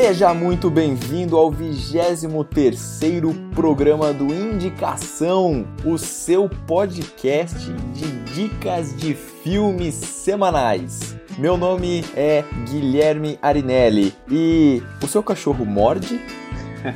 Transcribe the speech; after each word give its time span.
Seja 0.00 0.32
muito 0.32 0.70
bem-vindo 0.70 1.36
ao 1.36 1.50
23º 1.50 3.52
programa 3.52 4.12
do 4.12 4.32
Indicação, 4.32 5.66
o 5.84 5.98
seu 5.98 6.48
podcast 6.48 7.68
de 7.92 8.06
dicas 8.32 8.96
de 8.96 9.12
filmes 9.12 9.96
semanais. 9.96 11.16
Meu 11.36 11.56
nome 11.56 12.04
é 12.14 12.44
Guilherme 12.70 13.40
Arinelli 13.42 14.14
e 14.30 14.80
o 15.02 15.08
seu 15.08 15.20
cachorro 15.20 15.66
morde? 15.66 16.20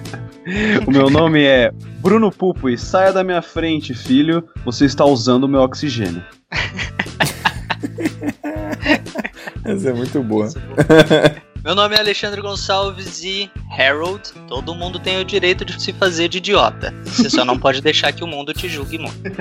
o 0.86 0.90
meu 0.92 1.10
nome 1.10 1.42
é 1.42 1.72
Bruno 1.98 2.30
Pupo 2.30 2.68
e 2.68 2.78
saia 2.78 3.12
da 3.12 3.24
minha 3.24 3.42
frente, 3.42 3.94
filho. 3.94 4.48
Você 4.64 4.84
está 4.84 5.04
usando 5.04 5.42
o 5.42 5.48
meu 5.48 5.62
oxigênio. 5.62 6.22
Essa 9.64 9.90
é 9.90 9.92
muito 9.92 10.22
boa. 10.22 10.48
Meu 11.64 11.76
nome 11.76 11.94
é 11.94 12.00
Alexandre 12.00 12.40
Gonçalves 12.40 13.22
e 13.22 13.48
Harold, 13.70 14.32
todo 14.48 14.74
mundo 14.74 14.98
tem 14.98 15.20
o 15.20 15.24
direito 15.24 15.64
de 15.64 15.80
se 15.80 15.92
fazer 15.92 16.26
de 16.26 16.38
idiota. 16.38 16.92
Você 17.04 17.30
só 17.30 17.44
não 17.44 17.56
pode 17.56 17.80
deixar 17.80 18.12
que 18.12 18.24
o 18.24 18.26
mundo 18.26 18.52
te 18.52 18.68
julgue 18.68 18.98
muito. 18.98 19.22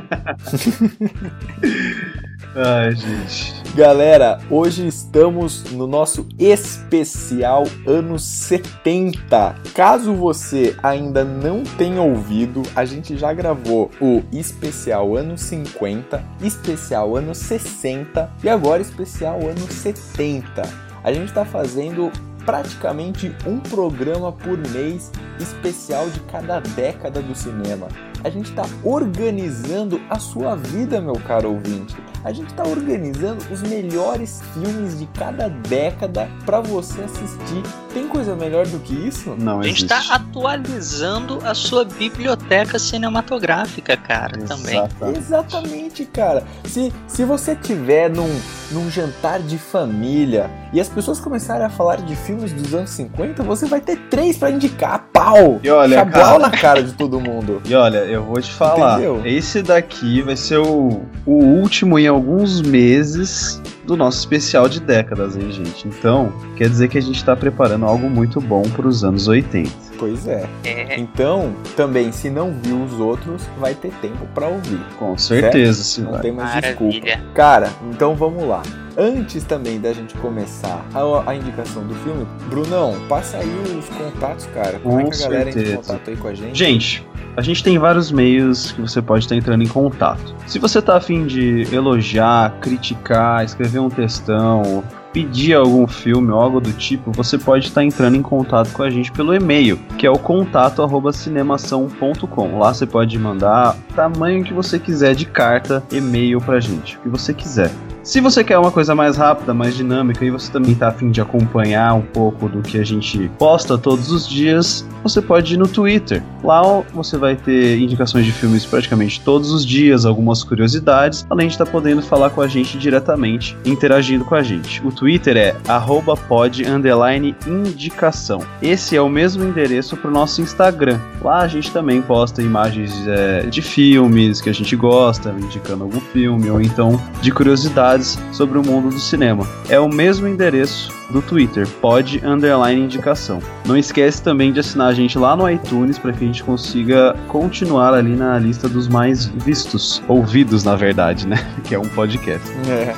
Ai, 2.56 2.96
gente. 2.96 3.56
Galera, 3.74 4.40
hoje 4.52 4.86
estamos 4.86 5.64
no 5.72 5.88
nosso 5.88 6.30
especial 6.38 7.64
anos 7.88 8.24
70. 8.24 9.56
Caso 9.74 10.14
você 10.14 10.76
ainda 10.84 11.24
não 11.24 11.64
tenha 11.64 12.04
ouvido, 12.04 12.62
a 12.76 12.86
gente 12.86 13.18
já 13.18 13.34
gravou 13.34 13.90
o 14.00 14.22
especial 14.32 15.18
anos 15.18 15.42
50, 15.42 16.24
especial 16.44 17.18
anos 17.18 17.40
60 17.40 18.32
e 18.44 18.50
agora 18.50 18.80
especial 18.80 19.40
anos 19.42 19.74
70 19.74 20.91
a 21.04 21.12
gente 21.12 21.30
está 21.30 21.46
fazendo 21.46 22.12
praticamente 22.46 23.36
um 23.46 23.60
programa 23.60 24.32
por 24.32 24.58
mês 24.58 25.12
especial 25.40 26.10
de 26.10 26.20
cada 26.22 26.60
década 26.60 27.22
do 27.22 27.36
cinema. 27.36 27.88
A 28.24 28.30
gente 28.30 28.50
está 28.50 28.64
organizando 28.84 30.00
a 30.10 30.20
sua 30.20 30.56
vida, 30.56 31.02
meu 31.02 31.16
caro 31.16 31.54
ouvinte. 31.54 31.96
A 32.24 32.32
gente 32.32 32.50
está 32.52 32.64
organizando 32.64 33.44
os 33.52 33.64
melhores 33.64 34.44
filmes 34.54 35.00
de 35.00 35.08
cada 35.08 35.50
década 35.50 36.30
para 36.46 36.62
você 36.62 37.02
assistir. 37.02 37.64
Tem 37.96 38.08
coisa 38.08 38.36
melhor 38.36 38.68
do 38.68 38.80
que 38.80 38.94
isso? 38.94 39.36
Não, 39.40 39.60
A 39.60 39.64
gente 39.64 39.84
está 39.84 40.14
atualizando 40.14 41.40
a 41.44 41.56
sua 41.56 41.84
biblioteca 41.84 42.78
cinematográfica, 42.78 43.98
cara, 43.98 44.38
também. 44.38 44.80
Exatamente, 45.18 46.06
cara. 46.06 46.44
Se, 46.66 46.94
se 47.08 47.26
você 47.26 47.56
tiver 47.56 48.08
num, 48.08 48.40
num 48.72 48.90
jantar 48.90 49.40
de 49.40 49.58
família 49.58 50.50
e 50.74 50.80
as 50.80 50.88
pessoas 50.88 51.20
começarem 51.20 51.66
a 51.66 51.70
falar 51.70 51.98
de 51.98 52.16
filmes 52.16 52.52
dos 52.54 52.74
anos 52.74 52.90
50, 52.92 53.44
você 53.44 53.66
vai 53.66 53.82
ter 53.82 53.98
três 54.10 54.38
para 54.38 54.52
indicar. 54.52 55.08
Pau! 55.12 55.60
E 55.64 55.70
olha, 55.70 55.98
Chablau 55.98 56.24
cara, 56.24 56.40
na 56.40 56.52
cara 56.52 56.84
de 56.84 56.94
todo 56.94 57.20
mundo. 57.20 57.62
E 57.72 57.76
olha, 57.76 58.00
eu 58.00 58.24
vou 58.24 58.42
te 58.42 58.52
falar, 58.52 59.00
Entendeu? 59.00 59.22
esse 59.26 59.62
daqui 59.62 60.22
vai 60.22 60.36
ser 60.36 60.58
o, 60.58 61.02
o 61.26 61.34
último 61.34 61.98
em 61.98 62.08
alguns 62.08 62.62
meses 62.62 63.62
do 63.86 63.96
nosso 63.96 64.20
especial 64.20 64.68
de 64.68 64.80
décadas, 64.80 65.36
hein, 65.36 65.52
gente? 65.52 65.88
Então, 65.88 66.34
quer 66.58 66.70
dizer 66.70 66.88
que 66.90 66.98
a 66.98 67.02
gente 67.02 67.24
tá 67.24 67.36
preparando 67.36 67.86
algo 67.86 68.10
muito 68.10 68.42
bom 68.42 68.64
pros 68.64 69.04
anos 69.04 69.28
80. 69.28 69.91
Pois 70.02 70.28
é. 70.28 70.50
É, 70.64 71.00
Então, 71.00 71.54
também, 71.78 72.12
se 72.12 72.28
não 72.28 72.52
viu 72.52 72.82
os 72.84 72.94
outros, 73.00 73.48
vai 73.60 73.76
ter 73.76 73.92
tempo 74.02 74.26
para 74.34 74.48
ouvir. 74.48 74.80
Com 74.98 75.16
certeza, 75.16 75.84
sim. 75.84 76.02
Não 76.02 76.20
tem 76.20 76.32
mais 76.32 76.56
Maravilha. 76.56 76.90
desculpa. 77.02 77.34
Cara, 77.36 77.70
então 77.92 78.16
vamos 78.16 78.44
lá. 78.48 78.64
Antes 78.98 79.44
também 79.44 79.80
da 79.80 79.94
gente 79.94 80.16
começar 80.16 80.84
a, 80.92 81.30
a 81.30 81.36
indicação 81.36 81.84
do 81.86 81.94
filme, 81.96 82.26
Brunão, 82.50 82.96
passa 83.08 83.38
aí 83.38 83.48
os 83.78 83.88
contatos, 83.90 84.48
cara. 84.48 84.80
Como 84.80 85.00
é 85.00 85.04
Com 85.04 85.12
que 85.12 85.18
a 85.18 85.20
galera 85.28 85.50
entra 85.50 85.62
em 85.62 85.66
certeza. 85.66 85.78
contato 85.94 86.10
aí 86.10 86.18
com 86.18 86.28
a 86.28 86.34
gente? 86.34 86.58
Gente, 86.58 87.08
a 87.38 87.42
gente 87.44 87.64
tem 87.64 87.78
vários 87.78 88.12
meios 88.12 88.72
que 88.72 88.82
você 88.82 89.02
pode 89.04 89.26
estar 89.26 89.36
entrando 89.36 89.64
em 89.64 89.68
contato. 89.68 90.36
Se 90.48 90.58
você 90.58 90.82
tá 90.82 90.98
afim 90.98 91.28
de 91.28 91.68
elogiar, 91.74 92.56
criticar, 92.60 93.46
escrever 93.46 93.80
um 93.80 93.90
textão, 93.90 94.84
pedir 95.12 95.54
algum 95.54 95.88
filme 95.88 96.32
ou 96.32 96.40
algo 96.40 96.60
do 96.60 96.72
tipo, 96.74 97.12
você 97.12 97.38
pode 97.38 97.68
estar 97.68 97.84
entrando 97.84 98.16
em 98.16 98.22
contato 98.22 98.72
com 98.72 98.84
a 98.84 98.90
gente 98.90 99.12
pelo 99.12 99.34
e-mail, 99.34 99.78
que 99.98 100.06
é 100.06 100.12
o 100.12 100.18
contato 100.18 100.82
arroba 100.82 101.12
cinemação.com. 101.12 102.60
Lá 102.60 102.74
você 102.74 102.86
pode 102.86 103.18
mandar 103.18 103.76
tamanho 103.96 104.44
que 104.44 104.54
você 104.54 104.80
quiser 104.80 105.16
de 105.16 105.26
carta, 105.26 105.84
e-mail 105.92 106.40
pra 106.40 106.60
gente, 106.60 106.98
o 106.98 107.02
que 107.02 107.10
você 107.10 107.34
quiser. 107.34 107.72
Se 108.04 108.20
você 108.20 108.44
quer 108.44 108.58
uma 108.58 108.72
coisa 108.72 108.96
mais 108.96 109.16
rápida, 109.16 109.54
mais 109.54 109.76
dinâmica 109.76 110.26
e 110.26 110.32
você 110.32 110.52
também 110.52 110.74
tá 110.74 110.88
afim 110.88 111.12
de 111.12 111.22
acompanhar 111.22 111.94
um 111.94 112.02
pouco 112.02 112.50
do 112.50 112.64
que 112.64 112.80
a 112.80 112.84
gente 112.84 113.30
posta 113.38 113.78
todos 113.78 114.12
os 114.12 114.28
dias, 114.28 114.84
você 115.04 115.22
pode 115.22 115.54
ir 115.54 115.58
no 115.58 115.68
Twitter. 115.68 116.24
Lá 116.44 116.62
você 116.94 117.16
vai 117.16 117.36
ter 117.36 117.78
indicações 117.78 118.26
de 118.26 118.32
filmes 118.32 118.66
praticamente 118.66 119.22
todos 119.22 119.52
os 119.52 119.64
dias, 119.64 120.04
algumas 120.04 120.44
curiosidades, 120.44 121.28
além 121.30 121.48
de 121.48 121.54
estar 121.54 121.66
podendo 121.68 122.02
falar 122.02 122.32
com 122.32 122.42
a 122.42 122.48
gente 122.48 122.76
diretamente, 122.76 123.56
interagindo 123.64 124.26
com 124.26 124.34
a 124.34 124.42
gente. 124.42 124.82
O 124.84 124.92
Twitter 124.92 125.38
é 125.38 125.56
arroba 125.68 126.18
pod 126.18 126.68
underline 126.68 127.36
indicação. 127.46 128.42
Esse 128.64 128.98
é 128.98 129.02
o 129.02 129.10
mesmo 129.10 129.44
endereço 129.44 129.96
para 129.96 130.10
o 130.10 130.14
nosso 130.14 130.42
Instagram. 130.42 131.00
Lá 131.22 131.42
a 131.42 131.48
gente 131.48 131.72
também 131.72 132.02
posta 132.02 132.42
imagens 132.42 133.08
é, 133.08 133.42
de 133.42 133.62
filmes 133.62 134.42
que 134.42 134.50
a 134.50 134.54
gente 134.54 134.76
gosta, 134.76 135.30
indicando 135.40 135.84
algum 135.84 136.02
filme, 136.02 136.50
ou 136.50 136.60
então 136.60 137.00
de 137.22 137.32
curiosidades 137.32 137.91
sobre 138.32 138.58
o 138.58 138.66
mundo 138.66 138.90
do 138.90 139.00
cinema. 139.00 139.48
É 139.70 139.80
o 139.80 139.90
mesmo 139.90 140.28
endereço 140.28 140.92
do 141.10 141.22
Twitter, 141.22 141.68
pod 141.82 142.22
underline 142.26 142.82
indicação. 142.82 143.40
Não 143.66 143.78
esquece 143.78 144.22
também 144.22 144.52
de 144.52 144.60
assinar 144.60 144.88
a 144.88 144.94
gente 144.94 145.18
lá 145.18 145.36
no 145.36 145.50
iTunes 145.50 145.98
para 145.98 146.14
que 146.14 146.24
a 146.24 146.28
gente 146.28 146.44
consiga 146.44 147.16
continuar 147.28 147.94
ali 147.94 148.16
na 148.16 148.38
lista 148.40 148.70
dos 148.70 148.88
mais 148.88 149.26
vistos, 149.26 150.02
ouvidos 150.08 150.64
na 150.64 150.76
verdade, 150.76 151.28
né? 151.28 151.38
Que 151.64 151.76
é 151.76 151.80
um 151.80 151.88
podcast. 151.88 152.50
É. 152.70 152.96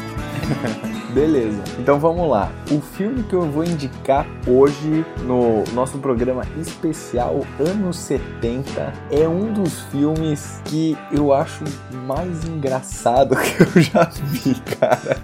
Beleza, 1.14 1.62
então 1.80 2.00
vamos 2.00 2.28
lá. 2.30 2.52
O 2.72 2.82
filme 2.82 3.22
que 3.24 3.34
eu 3.36 3.44
vou 3.44 3.64
indicar 3.64 4.26
hoje 4.48 5.06
no 5.24 5.64
nosso 5.74 6.00
programa 6.00 6.44
especial 6.60 7.42
anos 7.60 7.98
70 7.98 8.92
é 9.12 9.28
um 9.28 9.54
dos 9.54 9.82
filmes 9.92 10.60
que 10.66 10.98
eu 11.12 11.32
acho 11.32 11.64
mais 12.08 12.44
engraçado 12.46 13.36
que 13.38 13.62
eu 13.62 13.82
já 13.82 14.06
vi, 14.06 14.56
cara. 14.80 15.18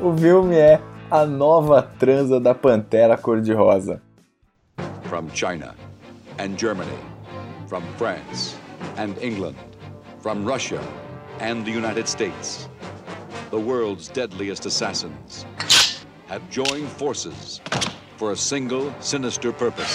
o 0.00 0.16
filme 0.16 0.56
é 0.56 0.80
A 1.10 1.26
Nova 1.26 1.82
Transa 1.82 2.40
da 2.40 2.54
Pantera 2.54 3.16
Cor-de-Rosa. 3.18 4.00
from 5.10 5.28
China 5.34 5.74
and 6.38 6.58
Germany, 6.58 6.98
from 7.68 7.82
France 7.98 8.56
and 8.96 9.14
England, 9.20 9.56
from 10.20 10.44
Russia 10.44 10.80
and 11.40 11.64
the 11.66 11.70
United 11.70 12.08
States. 12.08 12.68
The 13.54 13.60
world's 13.60 14.08
deadliest 14.08 14.66
assassins 14.66 15.46
have 16.26 16.42
joined 16.50 16.88
forces 16.88 17.60
for 18.16 18.32
a 18.32 18.36
single 18.36 18.92
sinister 18.98 19.52
purpose. 19.52 19.94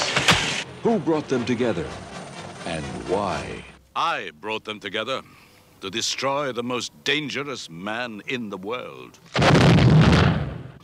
Who 0.81 0.97
brought 0.97 1.27
them 1.27 1.43
together 1.43 1.85
and 2.65 2.85
why? 3.09 3.65
I 3.97 4.31
brought 4.39 4.63
them 4.63 4.79
together 4.79 5.23
to 5.81 5.89
destroy 5.89 6.53
the 6.53 6.63
most 6.63 6.93
dangerous 7.03 7.69
man 7.69 8.21
in 8.27 8.49
the 8.49 8.55
world. 8.55 9.19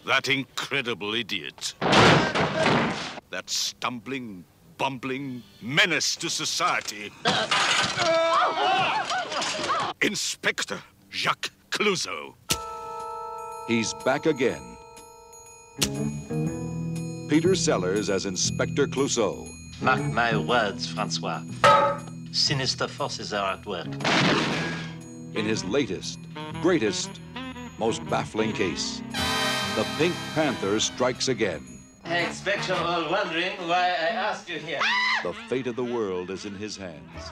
That 0.05 0.27
incredible 0.27 1.13
idiot. 1.13 1.75
That 1.79 3.45
stumbling, 3.45 4.43
bumbling 4.77 5.43
menace 5.61 6.17
to 6.17 6.29
society. 6.29 7.09
Inspector 10.01 10.77
Jacques 11.09 11.51
Clouseau. 11.69 12.35
He's 13.67 13.93
back 14.05 14.27
again. 14.27 14.61
Peter 17.27 17.55
Sellers 17.55 18.11
as 18.11 18.25
Inspector 18.25 18.87
Clouseau. 18.87 19.47
Mark 19.81 20.01
my 20.13 20.37
words, 20.37 20.87
Francois. 20.87 21.41
Sinister 22.31 22.87
forces 22.87 23.33
are 23.33 23.53
at 23.53 23.65
work. 23.65 23.87
in 25.35 25.45
his 25.45 25.65
latest, 25.65 26.19
greatest, 26.61 27.09
most 27.77 28.05
baffling 28.09 28.53
case. 28.53 29.01
The 29.75 29.85
Pink 29.97 30.15
Panther 30.33 30.79
strikes 30.79 31.27
again. 31.27 31.61
I 32.05 32.19
expect 32.19 32.67
you're 32.67 32.77
all 32.77 33.09
wondering 33.09 33.57
why 33.67 33.87
I 33.89 34.13
asked 34.29 34.47
you 34.47 34.59
here. 34.59 34.79
The 35.23 35.33
fate 35.49 35.67
of 35.67 35.75
the 35.75 35.83
world 35.83 36.29
is 36.29 36.45
in 36.45 36.55
his 36.55 36.77
hands. 36.77 37.31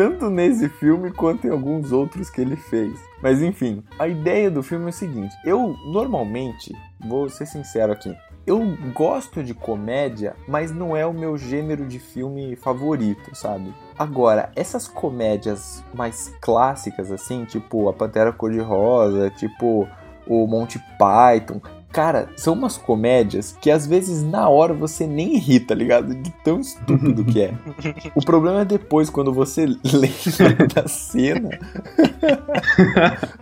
tanto 0.00 0.30
nesse 0.30 0.66
filme 0.66 1.10
quanto 1.12 1.46
em 1.46 1.50
alguns 1.50 1.92
outros 1.92 2.30
que 2.30 2.40
ele 2.40 2.56
fez. 2.56 2.98
Mas 3.22 3.42
enfim, 3.42 3.84
a 3.98 4.08
ideia 4.08 4.50
do 4.50 4.62
filme 4.62 4.86
é 4.86 4.88
o 4.88 4.92
seguinte: 4.94 5.36
eu 5.44 5.76
normalmente, 5.92 6.74
vou 7.06 7.28
ser 7.28 7.44
sincero 7.44 7.92
aqui, 7.92 8.16
eu 8.46 8.62
gosto 8.94 9.44
de 9.44 9.52
comédia, 9.52 10.34
mas 10.48 10.72
não 10.72 10.96
é 10.96 11.04
o 11.04 11.12
meu 11.12 11.36
gênero 11.36 11.86
de 11.86 11.98
filme 11.98 12.56
favorito, 12.56 13.34
sabe? 13.34 13.74
Agora, 13.98 14.50
essas 14.56 14.88
comédias 14.88 15.84
mais 15.92 16.34
clássicas, 16.40 17.12
assim, 17.12 17.44
tipo 17.44 17.86
A 17.86 17.92
Pantera 17.92 18.32
Cor-de-Rosa, 18.32 19.28
tipo 19.28 19.86
o 20.26 20.46
Monty 20.46 20.78
Python, 20.98 21.60
Cara, 21.92 22.28
são 22.36 22.54
umas 22.54 22.76
comédias 22.76 23.56
que 23.60 23.68
às 23.70 23.84
vezes 23.86 24.22
na 24.22 24.48
hora 24.48 24.72
você 24.72 25.06
nem 25.08 25.36
ri, 25.38 25.58
tá 25.58 25.74
ligado? 25.74 26.14
De 26.14 26.30
tão 26.44 26.60
estúpido 26.60 27.24
que 27.24 27.40
é. 27.42 27.54
O 28.14 28.24
problema 28.24 28.60
é 28.60 28.64
depois, 28.64 29.10
quando 29.10 29.32
você 29.32 29.66
lembra 29.84 30.66
da 30.72 30.86
cena. 30.88 31.50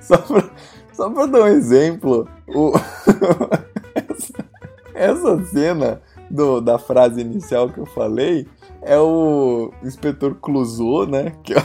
só, 0.01 0.17
pra, 0.17 0.51
só 0.95 1.11
pra 1.11 1.27
dar 1.27 1.43
um 1.43 1.47
exemplo, 1.49 2.27
o- 2.49 2.73
essa, 3.95 4.33
essa 4.95 5.45
cena 5.45 6.01
do- 6.31 6.61
da 6.63 6.79
frase 6.79 7.21
inicial 7.21 7.69
que 7.69 7.79
eu 7.79 7.87
falei 7.87 8.47
é 8.81 8.99
o 8.99 9.73
inspetor 9.83 10.37
Clouseau, 10.37 11.07
né? 11.07 11.33
Que 11.43 11.53
é 11.53 11.63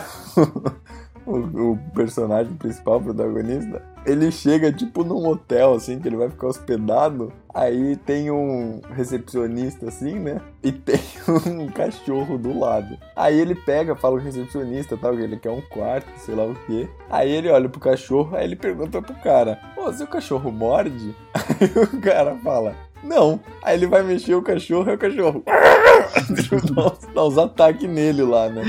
o, 1.25 1.71
o 1.71 1.79
personagem 1.95 2.53
principal, 2.55 2.97
o 2.97 3.03
protagonista. 3.03 3.81
Ele 4.05 4.31
chega 4.31 4.71
tipo 4.71 5.03
num 5.03 5.25
hotel, 5.27 5.73
assim, 5.73 5.99
que 5.99 6.07
ele 6.07 6.17
vai 6.17 6.29
ficar 6.29 6.47
hospedado. 6.47 7.31
Aí 7.53 7.95
tem 7.95 8.31
um 8.31 8.81
recepcionista, 8.95 9.87
assim, 9.87 10.19
né? 10.19 10.41
E 10.61 10.71
tem 10.71 10.99
um 11.47 11.67
cachorro 11.67 12.37
do 12.37 12.57
lado. 12.57 12.97
Aí 13.15 13.39
ele 13.39 13.55
pega, 13.55 13.95
fala 13.95 14.17
com 14.17 14.21
o 14.21 14.25
recepcionista, 14.25 14.97
tal, 14.97 15.15
que 15.15 15.21
ele 15.21 15.37
quer 15.37 15.51
um 15.51 15.61
quarto, 15.61 16.07
sei 16.17 16.35
lá 16.35 16.45
o 16.45 16.55
quê. 16.65 16.89
Aí 17.09 17.31
ele 17.31 17.49
olha 17.49 17.69
pro 17.69 17.79
cachorro, 17.79 18.35
aí 18.35 18.45
ele 18.45 18.55
pergunta 18.55 19.01
pro 19.01 19.15
cara: 19.15 19.59
Ô, 19.77 19.91
seu 19.93 20.07
cachorro 20.07 20.51
morde? 20.51 21.15
Aí 21.59 21.83
o 21.83 22.01
cara 22.01 22.35
fala: 22.43 22.75
Não. 23.03 23.39
Aí 23.61 23.77
ele 23.77 23.87
vai 23.87 24.03
mexer 24.03 24.35
o 24.35 24.41
cachorro, 24.41 24.89
aí 24.89 24.95
o 24.95 24.99
cachorro. 24.99 25.43
dá, 26.73 26.85
uns, 26.85 27.13
dá 27.13 27.25
uns 27.25 27.37
ataques 27.37 27.89
nele 27.89 28.23
lá, 28.23 28.49
né? 28.49 28.63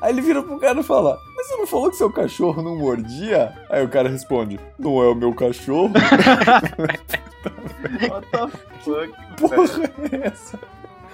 Aí 0.00 0.12
ele 0.12 0.20
vira 0.20 0.42
pro 0.42 0.60
cara 0.60 0.80
e 0.80 0.84
fala: 0.84 1.18
Mas 1.46 1.50
você 1.50 1.56
não 1.56 1.66
falou 1.66 1.90
que 1.90 1.96
seu 1.96 2.10
cachorro 2.10 2.60
não 2.60 2.76
mordia? 2.76 3.52
Aí 3.70 3.84
o 3.84 3.88
cara 3.88 4.08
responde: 4.08 4.58
Não 4.76 5.00
é 5.00 5.08
o 5.08 5.14
meu 5.14 5.32
cachorro? 5.32 5.92
What 8.10 8.26
the 8.32 8.48
fuck? 8.82 9.12
Porra, 9.38 9.56
é 10.12 10.26
essa? 10.26 10.58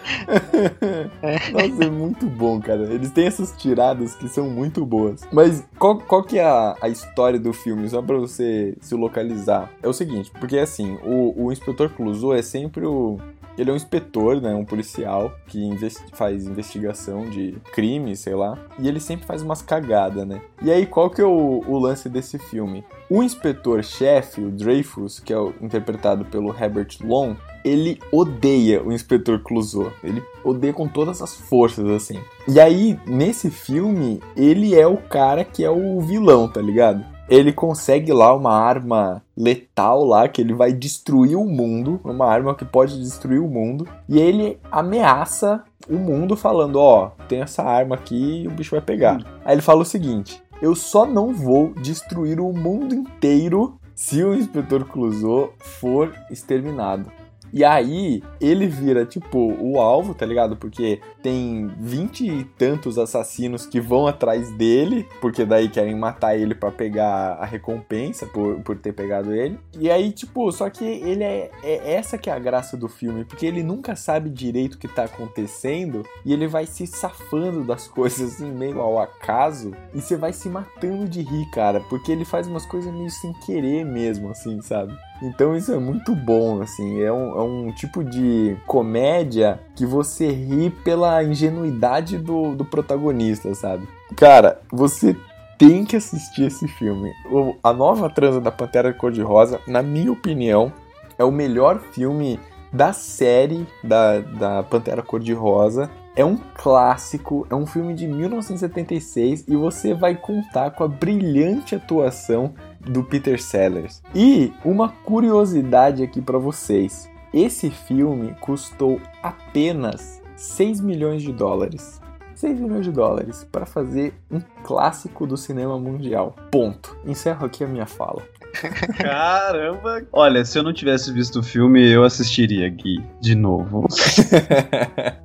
Nossa, 1.52 1.84
é 1.84 1.90
muito 1.90 2.26
bom, 2.26 2.61
cara. 2.61 2.82
Eles 2.93 3.11
têm 3.11 3.26
essas 3.26 3.52
tiradas 3.52 4.14
que 4.14 4.29
são 4.29 4.49
muito 4.49 4.87
boas. 4.87 5.23
Mas 5.31 5.64
qual, 5.79 5.99
qual 5.99 6.23
que 6.23 6.38
é 6.38 6.44
a, 6.44 6.76
a 6.81 6.88
história 6.88 7.38
do 7.38 7.52
filme? 7.52 7.88
Só 7.88 8.00
pra 8.00 8.17
você 8.17 8.75
se 8.81 8.94
localizar. 8.94 9.70
É 9.82 9.88
o 9.88 9.93
seguinte, 9.93 10.31
porque 10.40 10.58
assim, 10.58 10.99
o, 11.05 11.44
o 11.44 11.52
Inspetor 11.52 11.90
Clouseau 11.90 12.35
é 12.35 12.43
sempre 12.43 12.87
o... 12.87 13.19
Ele 13.58 13.70
é 13.70 13.72
um 13.72 13.76
inspetor, 13.76 14.40
né? 14.40 14.54
Um 14.54 14.64
policial 14.64 15.32
que 15.46 15.62
investi- 15.62 16.04
faz 16.12 16.46
investigação 16.46 17.28
de 17.28 17.56
crime, 17.72 18.16
sei 18.16 18.34
lá. 18.34 18.58
E 18.78 18.88
ele 18.88 19.00
sempre 19.00 19.26
faz 19.26 19.43
umas 19.43 19.60
cagadas, 19.62 20.26
né? 20.26 20.40
E 20.62 20.70
aí, 20.70 20.87
qual 20.87 21.10
que 21.10 21.20
é 21.20 21.25
o, 21.25 21.62
o 21.66 21.78
lance 21.78 22.08
desse 22.08 22.38
filme? 22.38 22.84
O 23.10 23.22
inspetor-chefe, 23.22 24.40
o 24.40 24.50
Dreyfus, 24.50 25.20
que 25.20 25.32
é 25.32 25.38
o- 25.38 25.52
interpretado 25.60 26.25
pelo 26.25 26.54
Herbert 26.54 26.96
Long, 27.02 27.37
ele 27.64 28.00
odeia 28.10 28.82
o 28.82 28.93
inspetor 28.93 29.40
Clouseau. 29.40 29.93
Ele 30.02 30.22
odeia 30.43 30.72
com 30.72 30.88
todas 30.88 31.22
as 31.22 31.34
forças, 31.37 31.87
assim. 31.88 32.19
E 32.49 32.58
aí, 32.58 32.99
nesse 33.06 33.50
filme, 33.50 34.20
ele 34.37 34.75
é 34.75 34.87
o 34.87 34.96
cara 34.96 35.44
que 35.44 35.64
é 35.64 35.70
o 35.70 36.00
vilão, 36.00 36.49
tá 36.49 36.60
ligado? 36.60 37.04
Ele 37.28 37.52
consegue 37.52 38.12
lá 38.12 38.34
uma 38.34 38.52
arma 38.52 39.22
letal 39.36 40.04
lá, 40.04 40.28
que 40.28 40.40
ele 40.40 40.52
vai 40.52 40.72
destruir 40.72 41.36
o 41.36 41.44
mundo. 41.44 42.00
Uma 42.04 42.26
arma 42.26 42.54
que 42.54 42.64
pode 42.64 43.00
destruir 43.00 43.40
o 43.40 43.48
mundo. 43.48 43.88
E 44.08 44.19
ele 44.19 44.58
ameaça 44.70 45.64
o 45.88 45.96
mundo 45.96 46.36
falando, 46.36 46.76
ó, 46.76 47.10
tem 47.28 47.40
essa 47.40 47.62
arma 47.62 47.94
aqui 47.94 48.42
e 48.42 48.48
o 48.48 48.50
bicho 48.50 48.72
vai 48.72 48.80
pegar. 48.80 49.22
Aí 49.44 49.54
ele 49.54 49.62
fala 49.62 49.82
o 49.82 49.86
seguinte, 49.86 50.42
eu 50.60 50.74
só 50.74 51.04
não 51.04 51.32
vou 51.32 51.72
destruir 51.74 52.40
o 52.40 52.52
mundo 52.52 52.94
inteiro 52.94 53.78
se 53.94 54.22
o 54.22 54.34
Inspetor 54.34 54.84
Clouseau 54.84 55.52
for 55.58 56.12
exterminado. 56.30 57.10
E 57.52 57.64
aí, 57.64 58.22
ele 58.40 58.66
vira, 58.66 59.04
tipo, 59.04 59.54
o 59.60 59.78
alvo, 59.78 60.14
tá 60.14 60.25
ligado? 60.25 60.56
Porque 60.56 61.00
tem 61.22 61.69
vinte 61.78 62.26
e 62.26 62.44
tantos 62.44 62.99
assassinos 62.99 63.66
que 63.66 63.81
vão 63.81 64.06
atrás 64.06 64.50
dele, 64.52 65.06
porque 65.20 65.44
daí 65.44 65.69
querem 65.69 65.94
matar 65.94 66.37
ele 66.37 66.54
pra 66.54 66.70
pegar 66.70 67.34
a 67.34 67.44
recompensa 67.44 68.26
por, 68.26 68.60
por 68.60 68.78
ter 68.78 68.93
pegado 68.93 69.34
ele. 69.34 69.58
E 69.78 69.90
aí, 69.90 70.10
tipo, 70.12 70.50
só 70.50 70.70
que 70.70 70.84
ele 70.84 71.22
é, 71.22 71.50
é 71.62 71.93
essa 71.93 72.16
que 72.16 72.31
é 72.31 72.32
a 72.32 72.38
graça 72.38 72.76
do 72.76 72.88
filme, 72.88 73.25
porque 73.25 73.44
ele 73.44 73.62
nunca 73.62 73.94
sabe 73.94 74.31
direito 74.31 74.75
o 74.75 74.78
que 74.78 74.88
tá 74.88 75.04
acontecendo 75.04 76.04
e 76.25 76.32
ele 76.32 76.46
vai 76.46 76.66
se 76.66 76.87
safando 76.87 77.64
das 77.64 77.87
coisas 77.88 78.34
assim, 78.34 78.50
meio 78.50 78.81
ao 78.81 78.99
acaso, 78.99 79.72
e 79.94 80.00
você 80.00 80.16
vai 80.16 80.32
se 80.32 80.49
matando 80.49 81.08
de 81.08 81.22
rir, 81.22 81.50
cara, 81.50 81.81
porque 81.88 82.10
ele 82.10 82.25
faz 82.25 82.46
umas 82.46 82.64
coisas 82.64 82.93
meio 82.93 83.10
sem 83.10 83.32
querer 83.34 83.84
mesmo, 83.84 84.31
assim, 84.31 84.61
sabe? 84.62 84.97
Então 85.23 85.57
isso 85.57 85.73
é 85.73 85.79
muito 85.79 86.14
bom, 86.17 86.61
assim, 86.61 87.00
é 87.00 87.12
um, 87.12 87.38
é 87.38 87.43
um 87.43 87.73
tipo 87.73 88.02
de 88.02 88.57
comédia 88.67 89.61
que 89.76 89.87
você 89.87 90.29
ri 90.31 90.69
pela 90.69 91.23
ingenuidade 91.23 92.19
do, 92.19 92.55
do 92.57 92.64
protagonista, 92.64 93.55
sabe? 93.55 93.87
Cara, 94.17 94.61
você 94.71 95.17
tem 95.57 95.85
que 95.85 95.95
assistir 95.97 96.47
esse 96.47 96.67
filme. 96.67 97.12
O- 97.31 97.55
a 97.62 97.73
nova 97.73 98.11
transa 98.11 98.41
da 98.41 98.50
Pantera 98.50 98.93
Cor-de-Rosa, 98.93 99.61
na 99.67 99.81
minha 99.83 100.11
opinião, 100.11 100.73
é 101.17 101.23
o 101.25 101.31
melhor 101.31 101.79
filme 101.93 102.41
da 102.73 102.93
série 102.93 103.67
da, 103.85 104.19
da 104.19 104.62
Pantera 104.64 105.02
Cor-de-Rosa. 105.02 105.88
É 106.17 106.25
um 106.25 106.37
clássico, 106.55 107.47
é 107.49 107.55
um 107.55 107.64
filme 107.67 107.95
de 107.95 108.07
1976 108.07 109.45
e 109.49 109.57
você 109.57 109.95
vai 109.95 110.14
contar 110.14 110.71
com 110.73 110.85
a 110.85 110.88
brilhante 110.88 111.75
atuação 111.75 112.52
do 112.86 113.02
Peter 113.02 113.40
Sellers. 113.40 114.02
E 114.14 114.52
uma 114.64 114.88
curiosidade 114.88 116.02
aqui 116.02 116.20
pra 116.20 116.38
vocês: 116.38 117.10
esse 117.32 117.70
filme 117.70 118.34
custou 118.40 119.00
apenas 119.22 120.20
6 120.36 120.80
milhões 120.80 121.22
de 121.22 121.32
dólares. 121.32 122.00
6 122.34 122.58
milhões 122.58 122.84
de 122.84 122.90
dólares 122.90 123.46
para 123.52 123.64
fazer 123.64 124.14
um 124.30 124.40
clássico 124.64 125.26
do 125.26 125.36
cinema 125.36 125.78
mundial. 125.78 126.34
Ponto. 126.50 126.96
Encerro 127.06 127.46
aqui 127.46 127.62
a 127.62 127.68
minha 127.68 127.86
fala. 127.86 128.22
Caramba! 128.98 130.02
Olha, 130.12 130.44
se 130.44 130.58
eu 130.58 130.62
não 130.62 130.72
tivesse 130.72 131.12
visto 131.12 131.38
o 131.40 131.42
filme, 131.42 131.88
eu 131.88 132.04
assistiria 132.04 132.66
aqui 132.66 133.02
de 133.20 133.34
novo. 133.34 133.86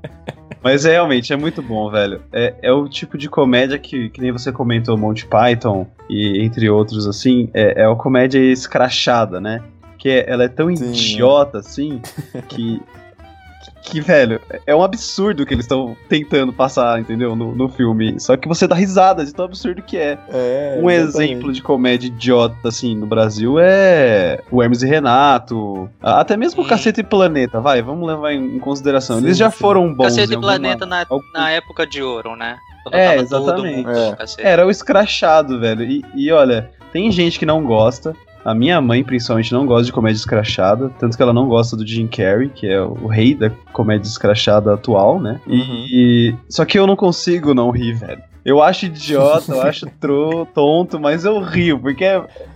Mas 0.67 0.83
é, 0.83 0.91
realmente, 0.91 1.31
é 1.31 1.37
muito 1.37 1.61
bom, 1.61 1.89
velho. 1.89 2.21
É, 2.29 2.53
é 2.61 2.71
o 2.73 2.89
tipo 2.89 3.17
de 3.17 3.29
comédia 3.29 3.79
que, 3.79 4.09
que 4.09 4.19
nem 4.19 4.33
você 4.33 4.51
comentou, 4.51 4.97
Monty 4.97 5.25
Python 5.25 5.87
e 6.09 6.43
entre 6.43 6.69
outros, 6.69 7.07
assim, 7.07 7.49
é, 7.53 7.83
é 7.83 7.87
uma 7.87 7.95
comédia 7.95 8.37
escrachada, 8.37 9.39
né? 9.39 9.63
Que 9.97 10.09
é- 10.09 10.29
ela 10.29 10.43
é 10.43 10.49
tão 10.49 10.75
Sim. 10.75 10.89
idiota, 10.89 11.59
assim, 11.59 12.01
que, 12.49 12.81
que, 13.81 14.01
velho, 14.01 14.39
é 14.65 14.75
um 14.75 14.83
absurdo 14.83 15.45
que 15.45 15.53
eles 15.53 15.65
estão 15.65 15.95
tentando 16.09 16.51
passar, 16.51 16.99
entendeu? 16.99 17.35
No, 17.35 17.55
no 17.55 17.69
filme. 17.69 18.19
Só 18.19 18.35
que 18.35 18.47
você 18.47 18.67
dá 18.67 18.75
risada 18.75 19.25
de 19.25 19.33
tão 19.33 19.45
absurdo 19.45 19.81
que 19.81 19.97
é. 19.97 20.17
É, 20.29 20.79
Um 20.81 20.89
exatamente. 20.89 21.31
exemplo 21.31 21.53
de 21.53 21.61
comédia 21.61 22.07
idiota, 22.07 22.67
assim, 22.67 22.95
no 22.95 23.05
Brasil 23.05 23.57
é 23.59 24.39
o 24.51 24.61
Hermes 24.61 24.81
e 24.81 24.87
Renato. 24.87 25.89
Até 26.01 26.35
mesmo 26.37 26.63
o. 26.63 26.67
Cacete 26.67 26.99
e 27.01 27.03
Planeta, 27.03 27.59
vai, 27.61 27.81
vamos 27.81 28.07
levar 28.07 28.33
em 28.33 28.57
em 28.57 28.59
consideração. 28.59 29.19
Sim, 29.19 29.25
Eles 29.25 29.37
já 29.37 29.49
sim. 29.51 29.57
foram 29.57 29.93
bons. 29.93 30.05
Cacete 30.05 30.33
e 30.33 30.37
Planeta 30.39 30.85
na, 30.85 31.05
algum- 31.09 31.31
na 31.33 31.49
época 31.51 31.85
de 31.87 32.01
ouro, 32.01 32.35
né? 32.35 32.57
Quando 32.83 32.95
É, 32.95 33.15
tava 33.17 33.27
todo 33.29 33.43
exatamente. 33.65 33.85
mundo 33.87 33.97
É. 33.97 34.15
Era 34.51 34.65
o 34.65 34.69
escrachado, 34.71 35.59
velho. 35.59 35.83
E, 35.83 36.03
e 36.15 36.31
olha, 36.31 36.69
tem 36.91 37.11
gente 37.11 37.37
que 37.39 37.45
não 37.45 37.63
gosta. 37.63 38.15
A 38.47 38.55
minha 38.55 38.79
mãe, 38.79 39.03
principalmente, 39.03 39.51
não 39.51 39.65
gosta 39.65 39.83
de 39.83 39.91
comédia 39.91 40.17
escrachada. 40.19 40.89
Tanto 40.97 41.17
que 41.17 41.21
ela 41.21 41.33
não 41.33 41.49
gosta 41.49 41.75
do 41.75 41.85
Jim 41.85 42.07
Carrey, 42.07 42.47
que 42.47 42.65
é 42.65 42.81
o 42.81 43.05
rei 43.07 43.35
da 43.35 43.49
comédia 43.73 44.07
escrachada 44.07 44.73
atual, 44.73 45.19
né? 45.19 45.41
E. 45.45 46.33
Só 46.47 46.63
que 46.63 46.79
eu 46.79 46.87
não 46.87 46.95
consigo 46.95 47.53
não 47.53 47.71
rir, 47.71 47.95
velho. 47.95 48.21
Eu 48.45 48.63
acho 48.63 48.85
idiota, 48.85 49.51
eu 49.51 49.61
acho 49.63 49.85
tro, 49.99 50.45
tonto, 50.53 50.97
mas 50.97 51.25
eu 51.25 51.41
rio, 51.41 51.77
porque 51.77 52.05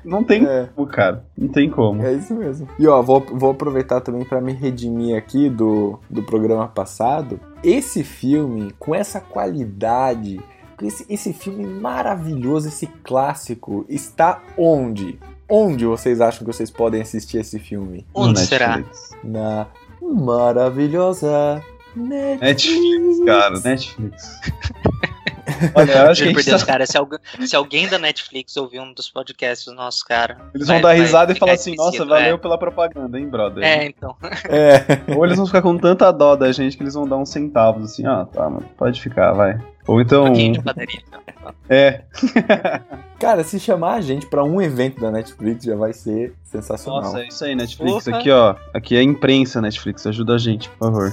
não 0.06 0.24
tem 0.24 0.46
É. 0.46 0.70
como, 0.74 0.88
cara. 0.88 1.26
Não 1.38 1.50
tem 1.50 1.70
como. 1.70 2.02
É 2.02 2.14
isso 2.14 2.34
mesmo. 2.34 2.70
E 2.80 2.88
ó, 2.88 3.02
vou, 3.02 3.20
vou 3.30 3.52
aproveitar 3.52 4.00
também 4.00 4.24
pra 4.24 4.40
me 4.40 4.54
redimir 4.54 5.18
aqui 5.18 5.50
do, 5.50 6.00
do 6.10 6.24
programa 6.24 6.66
passado. 6.70 7.38
Esse 7.62 8.02
filme, 8.06 8.72
com 8.80 8.96
essa 8.96 9.20
qualidade, 9.20 10.40
esse, 10.82 11.06
esse 11.10 11.34
filme 11.34 11.66
maravilhoso, 11.66 12.70
esse 12.70 12.88
clássico, 13.04 13.86
está 13.90 14.42
onde? 14.58 15.20
Onde 15.54 15.86
vocês 15.86 16.22
acham 16.22 16.40
que 16.40 16.54
vocês 16.54 16.72
podem 16.72 17.02
assistir 17.02 17.38
esse 17.40 17.60
filme? 17.60 18.06
Onde 18.14 18.40
será? 18.40 18.82
Na 19.22 19.68
maravilhosa 20.02 21.62
Netflix. 21.94 22.42
Netflix, 22.42 23.26
cara, 23.26 23.60
Netflix. 23.60 24.40
Olha, 25.76 25.92
eu 25.92 26.10
acho 26.12 26.24
que 26.24 26.34
por 26.34 26.44
Deus, 26.44 26.62
tá- 26.62 26.68
cara, 26.68 26.86
se, 26.86 26.98
algu- 26.98 27.20
se 27.46 27.56
alguém 27.56 27.88
da 27.88 27.98
Netflix 28.00 28.56
ouvir 28.58 28.80
um 28.80 28.94
dos 28.94 29.10
podcasts 29.10 29.72
nossos, 29.74 30.04
cara. 30.04 30.38
Eles 30.54 30.68
vai- 30.68 30.78
vão 30.78 30.82
dar 30.82 30.88
vai 30.96 31.00
risada 31.00 31.32
e 31.32 31.36
falar 31.36 31.54
assim, 31.54 31.76
nossa, 31.76 31.90
esquecido, 31.90 32.10
valeu 32.10 32.36
é. 32.36 32.38
pela 32.38 32.58
propaganda, 32.58 33.20
hein, 33.20 33.28
brother? 33.28 33.64
É, 33.64 33.86
então. 33.86 34.16
É. 34.50 35.02
Ou 35.16 35.26
eles 35.26 35.38
vão 35.38 35.46
ficar 35.46 35.62
com 35.62 35.78
tanta 35.78 36.12
dó 36.12 36.36
da 36.36 36.52
gente 36.52 36.76
que 36.78 36.84
eles 36.84 36.94
vão 36.94 37.08
dar 37.08 37.18
uns 37.18 37.30
centavos, 37.30 37.84
assim, 37.92 38.06
ah, 38.06 38.26
tá, 38.32 38.50
mano, 38.50 38.66
pode 38.78 39.02
ficar, 39.02 39.34
vai. 39.34 39.60
Ou 39.88 40.00
então. 40.00 40.24
Um 40.24 40.28
pouquinho 40.28 40.54
de 40.54 40.62
padaria. 40.62 41.00
então. 41.08 41.22
É. 41.70 42.02
Cara, 43.20 43.44
se 43.44 43.60
chamar 43.60 43.96
a 43.96 44.02
gente 44.02 44.26
pra 44.28 44.44
um 44.44 44.62
evento 44.62 45.00
da 45.00 45.10
Netflix 45.12 45.64
já 45.64 45.76
vai 45.76 45.94
ser 45.94 46.34
sensacional. 46.44 47.02
Nossa, 47.04 47.20
é 47.22 47.28
isso 47.28 47.44
aí, 47.46 47.56
Netflix. 47.56 48.06
Porra. 48.06 48.18
Aqui, 48.18 48.32
ó. 48.32 48.56
Aqui 48.74 48.96
é 48.96 49.00
a 49.00 49.04
imprensa, 49.04 49.62
Netflix. 49.62 50.06
Ajuda 50.06 50.36
a 50.36 50.38
gente, 50.38 50.70
por 50.70 50.78
favor. 50.92 51.12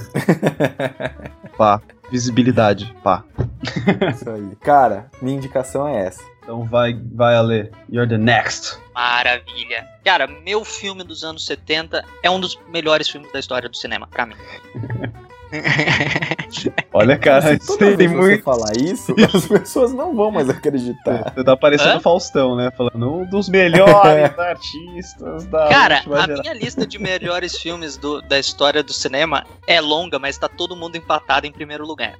pá. 1.57 1.81
Visibilidade, 2.11 2.93
pá. 3.03 3.23
Isso 4.13 4.29
aí. 4.29 4.55
Cara, 4.61 5.09
minha 5.21 5.37
indicação 5.37 5.87
é 5.87 6.05
essa. 6.05 6.23
Então 6.41 6.63
vai, 6.65 6.99
vai, 7.13 7.35
Ale. 7.35 7.71
You're 7.91 8.09
the 8.09 8.17
next. 8.17 8.77
Maravilha. 8.93 9.87
Cara, 10.03 10.25
meu 10.25 10.65
filme 10.65 11.03
dos 11.03 11.23
anos 11.23 11.45
70 11.45 12.03
é 12.23 12.29
um 12.29 12.39
dos 12.39 12.59
melhores 12.69 13.07
filmes 13.07 13.31
da 13.31 13.39
história 13.39 13.69
do 13.69 13.77
cinema, 13.77 14.07
pra 14.07 14.25
mim. 14.25 14.35
Olha, 16.93 17.17
cara, 17.17 17.41
Se 17.41 17.53
isso 17.57 17.67
toda 17.77 17.85
tem 17.85 17.95
vez 17.97 18.11
que 18.11 18.17
você 18.17 18.27
muito. 18.29 18.43
falar 18.43 18.75
isso, 18.77 19.15
as 19.33 19.47
pessoas 19.47 19.93
não 19.93 20.15
vão 20.15 20.29
mais 20.31 20.49
acreditar. 20.49 21.31
Você 21.35 21.43
tá 21.43 21.55
parecendo 21.57 21.91
Hã? 21.91 21.97
o 21.97 22.01
Faustão, 22.01 22.55
né? 22.55 22.71
Falando 22.77 23.13
um 23.21 23.25
dos 23.25 23.49
melhores 23.49 23.93
artistas 24.37 25.45
da 25.45 25.67
Cara, 25.69 25.95
a 25.99 26.01
geração. 26.21 26.41
minha 26.41 26.53
lista 26.53 26.85
de 26.85 26.99
melhores 26.99 27.57
filmes 27.57 27.97
do- 27.97 28.21
da 28.21 28.37
história 28.39 28.83
do 28.83 28.93
cinema 28.93 29.45
é 29.67 29.79
longa, 29.81 30.19
mas 30.19 30.37
tá 30.37 30.47
todo 30.47 30.75
mundo 30.75 30.95
empatado 30.97 31.47
em 31.47 31.51
primeiro 31.51 31.85
lugar. 31.85 32.13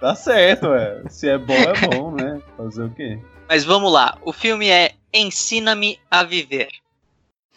Tá 0.00 0.14
certo, 0.14 0.68
ué. 0.68 1.02
Se 1.08 1.28
é 1.28 1.38
bom, 1.38 1.54
é 1.54 1.72
bom, 1.88 2.10
né? 2.12 2.40
Fazer 2.56 2.84
o 2.84 2.90
quê? 2.90 3.18
Mas 3.48 3.64
vamos 3.64 3.92
lá, 3.92 4.16
o 4.22 4.32
filme 4.32 4.68
é 4.68 4.92
Ensina-me 5.12 5.98
a 6.10 6.22
Viver. 6.22 6.68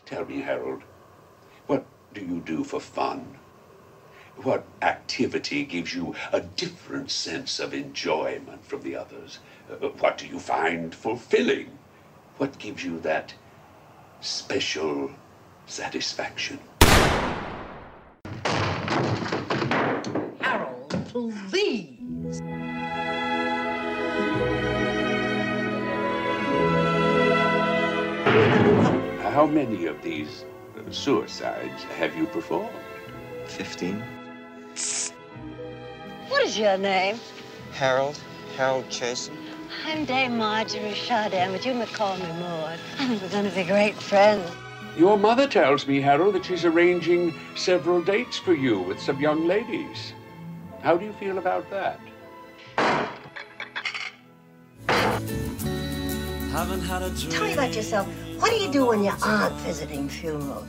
Tell 0.05 0.25
me, 0.25 0.43
Harold, 0.43 0.83
what 1.69 1.85
do 2.13 2.21
you 2.21 2.39
do 2.45 2.63
for 2.63 2.79
fun? 2.79 3.37
What 4.37 4.65
activity 4.81 5.63
gives 5.63 5.93
you 5.93 6.15
a 6.31 6.41
different 6.41 7.11
sense 7.11 7.59
of 7.59 7.73
enjoyment 7.73 8.65
from 8.65 8.81
the 8.81 8.95
others? 8.95 9.39
Uh, 9.69 9.87
what 9.87 10.17
do 10.17 10.27
you 10.27 10.39
find 10.39 10.93
fulfilling? 10.93 11.77
What 12.37 12.57
gives 12.57 12.83
you 12.83 12.99
that 13.01 13.33
special 14.21 15.11
satisfaction? 15.67 16.59
Harold, 20.39 21.05
please. 21.49 22.41
How 29.21 29.45
many 29.47 29.87
of 29.87 30.01
these 30.01 30.45
suicides 30.91 31.83
have 31.97 32.15
you 32.15 32.25
performed? 32.27 32.69
Fifteen. 33.45 34.03
What 36.29 36.43
is 36.43 36.57
your 36.57 36.77
name? 36.77 37.19
Harold. 37.73 38.19
Harold 38.55 38.85
Chasen. 38.89 39.35
I'm 39.85 40.05
Dame 40.05 40.37
Marjorie 40.37 40.93
Chardin, 40.93 41.51
but 41.51 41.65
you 41.65 41.73
may 41.73 41.85
call 41.87 42.15
me 42.17 42.27
Maud. 42.39 42.79
I 42.99 43.07
think 43.07 43.21
we're 43.21 43.29
going 43.29 43.49
to 43.49 43.55
be 43.55 43.63
great 43.63 43.95
friends. 43.95 44.49
Your 44.97 45.17
mother 45.17 45.47
tells 45.47 45.87
me, 45.87 45.99
Harold, 45.99 46.35
that 46.35 46.45
she's 46.45 46.65
arranging 46.65 47.33
several 47.55 48.01
dates 48.01 48.37
for 48.37 48.53
you 48.53 48.79
with 48.79 48.99
some 48.99 49.19
young 49.19 49.47
ladies. 49.47 50.13
How 50.81 50.95
do 50.97 51.05
you 51.05 51.13
feel 51.13 51.39
about 51.39 51.69
that? 51.71 51.99
Tell 56.53 57.43
me 57.43 57.53
about 57.53 57.73
yourself. 57.73 58.07
What 58.39 58.51
do 58.51 58.57
you 58.57 58.71
do 58.71 58.87
when 58.87 59.03
you 59.03 59.13
aren't 59.21 59.55
visiting 59.65 60.09
funerals? 60.09 60.67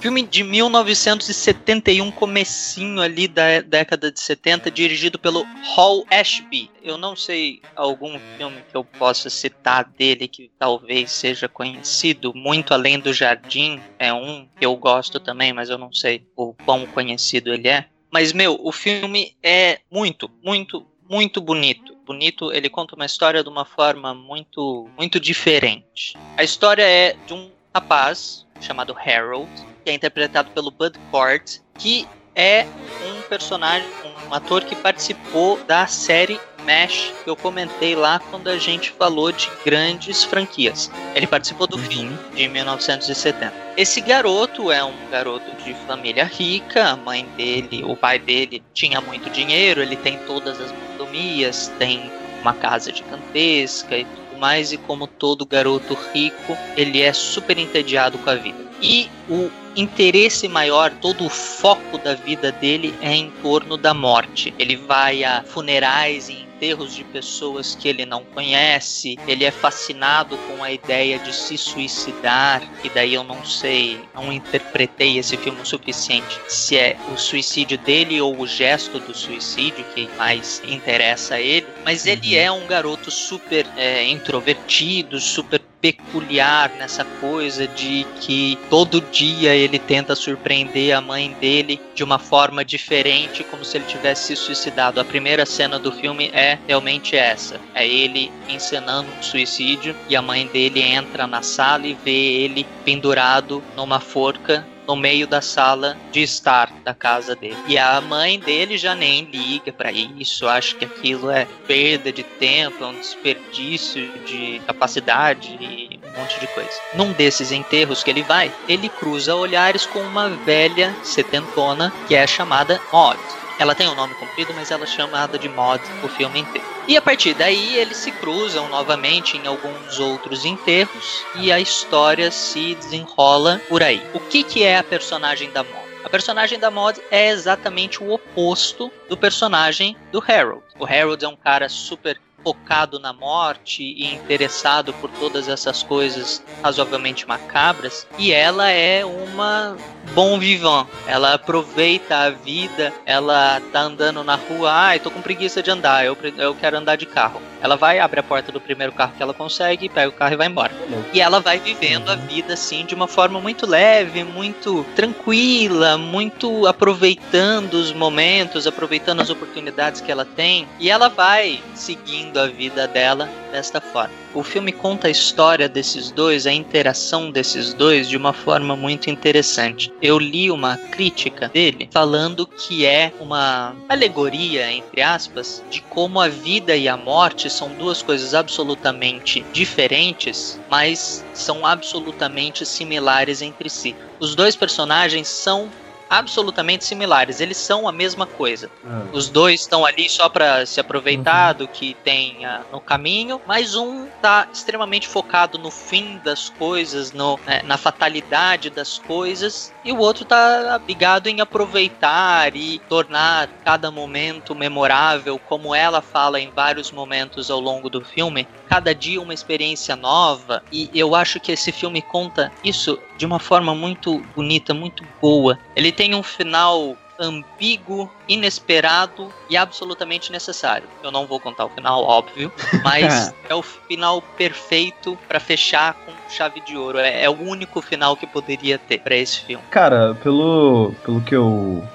Filme 0.00 0.22
de 0.22 0.44
1971, 0.44 2.10
comecinho 2.10 3.00
ali 3.00 3.26
da 3.26 3.62
década 3.62 4.12
de 4.12 4.20
70, 4.20 4.70
dirigido 4.70 5.18
pelo 5.18 5.46
Hall 5.74 6.04
Ashby. 6.10 6.70
Eu 6.82 6.98
não 6.98 7.16
sei 7.16 7.62
algum 7.74 8.18
filme 8.36 8.62
que 8.70 8.76
eu 8.76 8.84
possa 8.84 9.30
citar 9.30 9.84
dele 9.96 10.28
que 10.28 10.50
talvez 10.58 11.10
seja 11.10 11.48
conhecido, 11.48 12.34
muito 12.34 12.74
além 12.74 12.98
do 12.98 13.14
Jardim, 13.14 13.80
é 13.98 14.12
um 14.12 14.46
que 14.58 14.66
eu 14.66 14.76
gosto 14.76 15.18
também, 15.18 15.54
mas 15.54 15.70
eu 15.70 15.78
não 15.78 15.90
sei 15.90 16.26
o 16.36 16.52
quão 16.52 16.84
conhecido 16.84 17.54
ele 17.54 17.68
é. 17.68 17.86
Mas, 18.12 18.30
meu, 18.34 18.58
o 18.62 18.70
filme 18.70 19.34
é 19.42 19.80
muito, 19.90 20.30
muito, 20.44 20.86
muito 21.08 21.40
bonito. 21.40 21.93
Bonito, 22.04 22.52
ele 22.52 22.68
conta 22.68 22.94
uma 22.94 23.06
história 23.06 23.42
de 23.42 23.48
uma 23.48 23.64
forma 23.64 24.12
muito, 24.12 24.88
muito 24.96 25.18
diferente. 25.18 26.14
A 26.36 26.44
história 26.44 26.82
é 26.82 27.16
de 27.26 27.32
um 27.32 27.50
rapaz 27.74 28.46
chamado 28.60 28.94
Harold, 28.94 29.50
que 29.82 29.90
é 29.90 29.94
interpretado 29.94 30.50
pelo 30.50 30.70
Bud 30.70 30.98
Cort, 31.10 31.60
que 31.78 32.06
é 32.34 32.66
um 33.08 33.22
personagem, 33.22 33.88
um 34.28 34.34
ator 34.34 34.64
que 34.64 34.76
participou 34.76 35.58
da 35.64 35.86
série 35.86 36.38
MASH, 36.64 37.12
que 37.22 37.30
eu 37.30 37.36
comentei 37.36 37.94
lá 37.94 38.18
quando 38.30 38.48
a 38.48 38.58
gente 38.58 38.90
falou 38.90 39.30
de 39.30 39.48
grandes 39.64 40.24
franquias. 40.24 40.90
Ele 41.14 41.26
participou 41.26 41.66
do 41.66 41.78
filme 41.78 42.18
de 42.34 42.48
1970. 42.48 43.52
Esse 43.76 44.00
garoto 44.00 44.70
é 44.70 44.82
um 44.82 44.94
garoto 45.10 45.50
de 45.62 45.74
família 45.86 46.24
rica, 46.24 46.88
a 46.88 46.96
mãe 46.96 47.24
dele, 47.36 47.84
o 47.84 47.96
pai 47.96 48.18
dele 48.18 48.62
tinha 48.72 49.00
muito 49.00 49.30
dinheiro, 49.30 49.82
ele 49.82 49.96
tem 49.96 50.18
todas 50.26 50.60
as 50.60 50.72
mordomias, 51.14 51.72
tem 51.78 52.10
uma 52.42 52.52
casa 52.52 52.92
gigantesca 52.92 53.96
e 53.96 54.04
tudo 54.04 54.38
mais, 54.38 54.72
e 54.72 54.76
como 54.76 55.06
todo 55.06 55.46
garoto 55.46 55.96
rico, 56.12 56.56
ele 56.76 57.00
é 57.00 57.12
super 57.12 57.56
entediado 57.56 58.18
com 58.18 58.30
a 58.30 58.34
vida. 58.34 58.58
E 58.82 59.08
o 59.28 59.50
interesse 59.76 60.48
maior, 60.48 60.90
todo 61.00 61.24
o 61.24 61.30
foco 61.30 61.96
da 61.98 62.14
vida 62.14 62.52
dele 62.52 62.94
é 63.00 63.14
em 63.14 63.30
torno 63.42 63.76
da 63.76 63.94
morte. 63.94 64.52
Ele 64.58 64.76
vai 64.76 65.24
a 65.24 65.42
funerais 65.42 66.28
e 66.28 66.43
enterros 66.54 66.94
de 66.94 67.04
pessoas 67.04 67.74
que 67.74 67.88
ele 67.88 68.06
não 68.06 68.24
conhece, 68.24 69.18
ele 69.26 69.44
é 69.44 69.50
fascinado 69.50 70.36
com 70.38 70.62
a 70.62 70.70
ideia 70.70 71.18
de 71.18 71.34
se 71.34 71.58
suicidar, 71.58 72.62
e 72.82 72.88
daí 72.88 73.14
eu 73.14 73.24
não 73.24 73.44
sei, 73.44 74.00
não 74.14 74.32
interpretei 74.32 75.18
esse 75.18 75.36
filme 75.36 75.60
o 75.60 75.66
suficiente. 75.66 76.40
Se 76.48 76.76
é 76.76 76.96
o 77.12 77.16
suicídio 77.16 77.78
dele 77.78 78.20
ou 78.20 78.38
o 78.38 78.46
gesto 78.46 78.98
do 78.98 79.14
suicídio 79.14 79.84
que 79.94 80.08
mais 80.16 80.62
interessa 80.66 81.36
a 81.36 81.40
ele, 81.40 81.66
mas 81.84 82.06
ele 82.06 82.36
é 82.36 82.50
um 82.50 82.66
garoto 82.66 83.10
super 83.10 83.66
é, 83.76 84.04
introvertido, 84.04 85.18
super 85.20 85.60
peculiar 85.84 86.70
nessa 86.78 87.04
coisa 87.20 87.68
de 87.68 88.06
que 88.18 88.58
todo 88.70 89.02
dia 89.02 89.54
ele 89.54 89.78
tenta 89.78 90.14
surpreender 90.16 90.96
a 90.96 91.00
mãe 91.02 91.36
dele 91.38 91.78
de 91.94 92.02
uma 92.02 92.18
forma 92.18 92.64
diferente, 92.64 93.44
como 93.44 93.62
se 93.62 93.76
ele 93.76 93.84
tivesse 93.84 94.28
se 94.28 94.36
suicidado. 94.36 94.98
A 94.98 95.04
primeira 95.04 95.44
cena 95.44 95.78
do 95.78 95.92
filme 95.92 96.30
é 96.32 96.58
realmente 96.66 97.14
essa: 97.14 97.60
é 97.74 97.86
ele 97.86 98.32
encenando 98.48 99.10
um 99.10 99.22
suicídio 99.22 99.94
e 100.08 100.16
a 100.16 100.22
mãe 100.22 100.46
dele 100.46 100.80
entra 100.80 101.26
na 101.26 101.42
sala 101.42 101.86
e 101.86 101.92
vê 102.02 102.10
ele 102.10 102.66
pendurado 102.82 103.62
numa 103.76 104.00
forca 104.00 104.66
no 104.86 104.96
meio 104.96 105.26
da 105.26 105.40
sala 105.40 105.96
de 106.12 106.22
estar 106.22 106.72
da 106.84 106.94
casa 106.94 107.34
dele. 107.34 107.56
E 107.66 107.78
a 107.78 108.00
mãe 108.00 108.38
dele 108.38 108.76
já 108.76 108.94
nem 108.94 109.24
liga 109.24 109.72
para 109.72 109.92
isso, 109.92 110.46
acha 110.46 110.74
que 110.76 110.84
aquilo 110.84 111.30
é 111.30 111.46
perda 111.66 112.12
de 112.12 112.22
tempo, 112.22 112.84
é 112.84 112.86
um 112.86 112.98
desperdício 112.98 114.10
de 114.26 114.60
capacidade 114.66 115.56
e 115.60 115.98
um 116.04 116.20
monte 116.20 116.38
de 116.40 116.46
coisa. 116.48 116.70
Num 116.94 117.12
desses 117.12 117.52
enterros 117.52 118.02
que 118.02 118.10
ele 118.10 118.22
vai, 118.22 118.52
ele 118.68 118.88
cruza 118.88 119.34
olhares 119.34 119.86
com 119.86 120.00
uma 120.00 120.28
velha 120.28 120.94
setentona 121.02 121.92
que 122.06 122.14
é 122.14 122.26
chamada 122.26 122.80
Maud. 122.92 123.18
Ela 123.58 123.74
tem 123.74 123.88
um 123.88 123.94
nome 123.94 124.14
comprido, 124.14 124.52
mas 124.54 124.70
ela 124.70 124.84
é 124.84 124.86
chamada 124.86 125.38
de 125.38 125.48
Maud 125.48 125.82
o 126.02 126.08
filme 126.08 126.40
inteiro. 126.40 126.66
E 126.86 126.96
a 126.96 127.02
partir 127.02 127.34
daí 127.34 127.76
eles 127.76 127.96
se 127.96 128.10
cruzam 128.12 128.68
novamente 128.68 129.36
em 129.36 129.46
alguns 129.46 129.98
outros 129.98 130.44
enterros 130.44 131.24
e 131.36 131.50
a 131.50 131.60
história 131.60 132.30
se 132.30 132.74
desenrola 132.74 133.60
por 133.68 133.82
aí. 133.82 134.02
O 134.12 134.20
que, 134.20 134.42
que 134.42 134.62
é 134.62 134.78
a 134.78 134.84
personagem 134.84 135.50
da 135.50 135.62
Maud? 135.62 135.84
A 136.04 136.08
personagem 136.10 136.58
da 136.58 136.70
Maud 136.70 137.00
é 137.10 137.28
exatamente 137.28 138.02
o 138.02 138.12
oposto 138.12 138.92
do 139.08 139.16
personagem 139.16 139.96
do 140.12 140.22
Harold. 140.26 140.62
O 140.78 140.84
Harold 140.84 141.24
é 141.24 141.28
um 141.28 141.36
cara 141.36 141.68
super 141.68 142.20
focado 142.44 142.98
na 143.00 143.12
morte 143.12 143.82
e 143.82 144.14
interessado 144.14 144.92
por 144.94 145.10
todas 145.12 145.48
essas 145.48 145.82
coisas 145.82 146.44
razoavelmente 146.62 147.26
macabras, 147.26 148.06
e 148.18 148.32
ela 148.32 148.70
é 148.70 149.02
uma 149.02 149.78
bom 150.14 150.38
vivant. 150.38 150.86
Ela 151.06 151.34
aproveita 151.34 152.16
a 152.16 152.30
vida, 152.30 152.92
ela 153.04 153.60
tá 153.72 153.80
andando 153.80 154.22
na 154.24 154.36
rua, 154.36 154.70
ai, 154.72 155.00
tô 155.00 155.10
com 155.10 155.20
preguiça 155.20 155.62
de 155.62 155.70
andar, 155.70 156.04
eu, 156.04 156.16
eu 156.38 156.54
quero 156.54 156.76
andar 156.76 156.96
de 156.96 157.06
carro. 157.06 157.40
Ela 157.60 157.76
vai, 157.76 157.98
abre 157.98 158.20
a 158.20 158.22
porta 158.22 158.52
do 158.52 158.60
primeiro 158.60 158.92
carro 158.92 159.14
que 159.16 159.22
ela 159.22 159.32
consegue, 159.32 159.88
pega 159.88 160.08
o 160.08 160.12
carro 160.12 160.34
e 160.34 160.36
vai 160.36 160.46
embora. 160.46 160.72
E 161.12 161.20
ela 161.20 161.40
vai 161.40 161.58
vivendo 161.58 162.10
a 162.10 162.14
vida 162.14 162.54
assim 162.54 162.84
de 162.84 162.94
uma 162.94 163.08
forma 163.08 163.40
muito 163.40 163.66
leve, 163.66 164.22
muito 164.22 164.84
tranquila, 164.94 165.96
muito 165.96 166.66
aproveitando 166.66 167.74
os 167.74 167.92
momentos, 167.92 168.66
aproveitando 168.66 169.20
as 169.20 169.30
oportunidades 169.30 170.00
que 170.00 170.12
ela 170.12 170.24
tem, 170.24 170.68
e 170.78 170.90
ela 170.90 171.08
vai 171.08 171.62
seguindo 171.74 172.38
a 172.38 172.46
vida 172.46 172.86
dela 172.86 173.28
desta 173.50 173.80
forma. 173.80 174.23
O 174.34 174.42
filme 174.42 174.72
conta 174.72 175.06
a 175.06 175.10
história 175.10 175.68
desses 175.68 176.10
dois, 176.10 176.44
a 176.44 176.52
interação 176.52 177.30
desses 177.30 177.72
dois 177.72 178.08
de 178.08 178.16
uma 178.16 178.32
forma 178.32 178.74
muito 178.74 179.08
interessante. 179.08 179.92
Eu 180.02 180.18
li 180.18 180.50
uma 180.50 180.76
crítica 180.76 181.48
dele 181.48 181.88
falando 181.92 182.44
que 182.44 182.84
é 182.84 183.12
uma 183.20 183.76
alegoria, 183.88 184.72
entre 184.72 185.00
aspas, 185.02 185.62
de 185.70 185.80
como 185.82 186.20
a 186.20 186.26
vida 186.26 186.74
e 186.74 186.88
a 186.88 186.96
morte 186.96 187.48
são 187.48 187.68
duas 187.74 188.02
coisas 188.02 188.34
absolutamente 188.34 189.46
diferentes, 189.52 190.60
mas 190.68 191.24
são 191.32 191.64
absolutamente 191.64 192.66
similares 192.66 193.40
entre 193.40 193.70
si. 193.70 193.94
Os 194.18 194.34
dois 194.34 194.56
personagens 194.56 195.28
são 195.28 195.70
absolutamente 196.08 196.84
similares. 196.84 197.40
Eles 197.40 197.56
são 197.56 197.88
a 197.88 197.92
mesma 197.92 198.26
coisa. 198.26 198.70
Ah. 198.86 199.04
Os 199.12 199.28
dois 199.28 199.60
estão 199.60 199.84
ali 199.84 200.08
só 200.08 200.28
para 200.28 200.66
se 200.66 200.80
aproveitar 200.80 201.52
do 201.52 201.66
que 201.68 201.94
tem 202.04 202.44
ah, 202.44 202.62
no 202.72 202.80
caminho, 202.80 203.40
mas 203.46 203.74
um 203.74 204.06
tá 204.20 204.48
extremamente 204.52 205.08
focado 205.08 205.58
no 205.58 205.70
fim 205.70 206.20
das 206.24 206.48
coisas, 206.48 207.12
no, 207.12 207.38
né, 207.46 207.62
na 207.64 207.76
fatalidade 207.76 208.70
das 208.70 208.98
coisas, 208.98 209.72
e 209.84 209.92
o 209.92 209.98
outro 209.98 210.24
tá 210.24 210.80
ligado 210.86 211.28
em 211.28 211.40
aproveitar 211.40 212.54
e 212.56 212.78
tornar 212.88 213.48
cada 213.64 213.90
momento 213.90 214.54
memorável, 214.54 215.38
como 215.38 215.74
ela 215.74 216.00
fala 216.00 216.40
em 216.40 216.50
vários 216.50 216.90
momentos 216.90 217.50
ao 217.50 217.60
longo 217.60 217.88
do 217.90 218.04
filme, 218.04 218.46
cada 218.68 218.94
dia 218.94 219.20
uma 219.20 219.34
experiência 219.34 219.96
nova. 219.96 220.62
E 220.72 220.90
eu 220.94 221.14
acho 221.14 221.38
que 221.40 221.52
esse 221.52 221.70
filme 221.70 222.02
conta 222.02 222.50
isso 222.62 222.98
de 223.16 223.24
uma 223.24 223.38
forma 223.38 223.74
muito 223.74 224.18
bonita, 224.34 224.74
muito 224.74 225.04
boa. 225.20 225.58
Ele 225.76 225.92
tem 225.92 226.03
um 226.12 226.22
final 226.22 226.96
ambíguo, 227.18 228.10
inesperado 228.28 229.32
e 229.48 229.56
absolutamente 229.56 230.32
necessário. 230.32 230.88
Eu 231.02 231.12
não 231.12 231.26
vou 231.26 231.38
contar 231.38 231.64
o 231.64 231.70
final, 231.70 232.02
óbvio, 232.02 232.52
mas 232.82 233.32
é 233.48 233.54
o 233.54 233.62
final 233.62 234.20
perfeito 234.20 235.16
para 235.28 235.38
fechar 235.38 235.94
com 235.94 236.12
chave 236.28 236.60
de 236.60 236.76
ouro. 236.76 236.98
É, 236.98 237.22
é 237.22 237.30
o 237.30 237.40
único 237.40 237.80
final 237.80 238.16
que 238.16 238.26
poderia 238.26 238.78
ter 238.78 238.98
para 238.98 239.14
esse 239.14 239.40
filme. 239.40 239.64
Cara, 239.70 240.14
pelo, 240.22 240.92
pelo 241.04 241.20
que 241.20 241.34
eu 241.34 241.86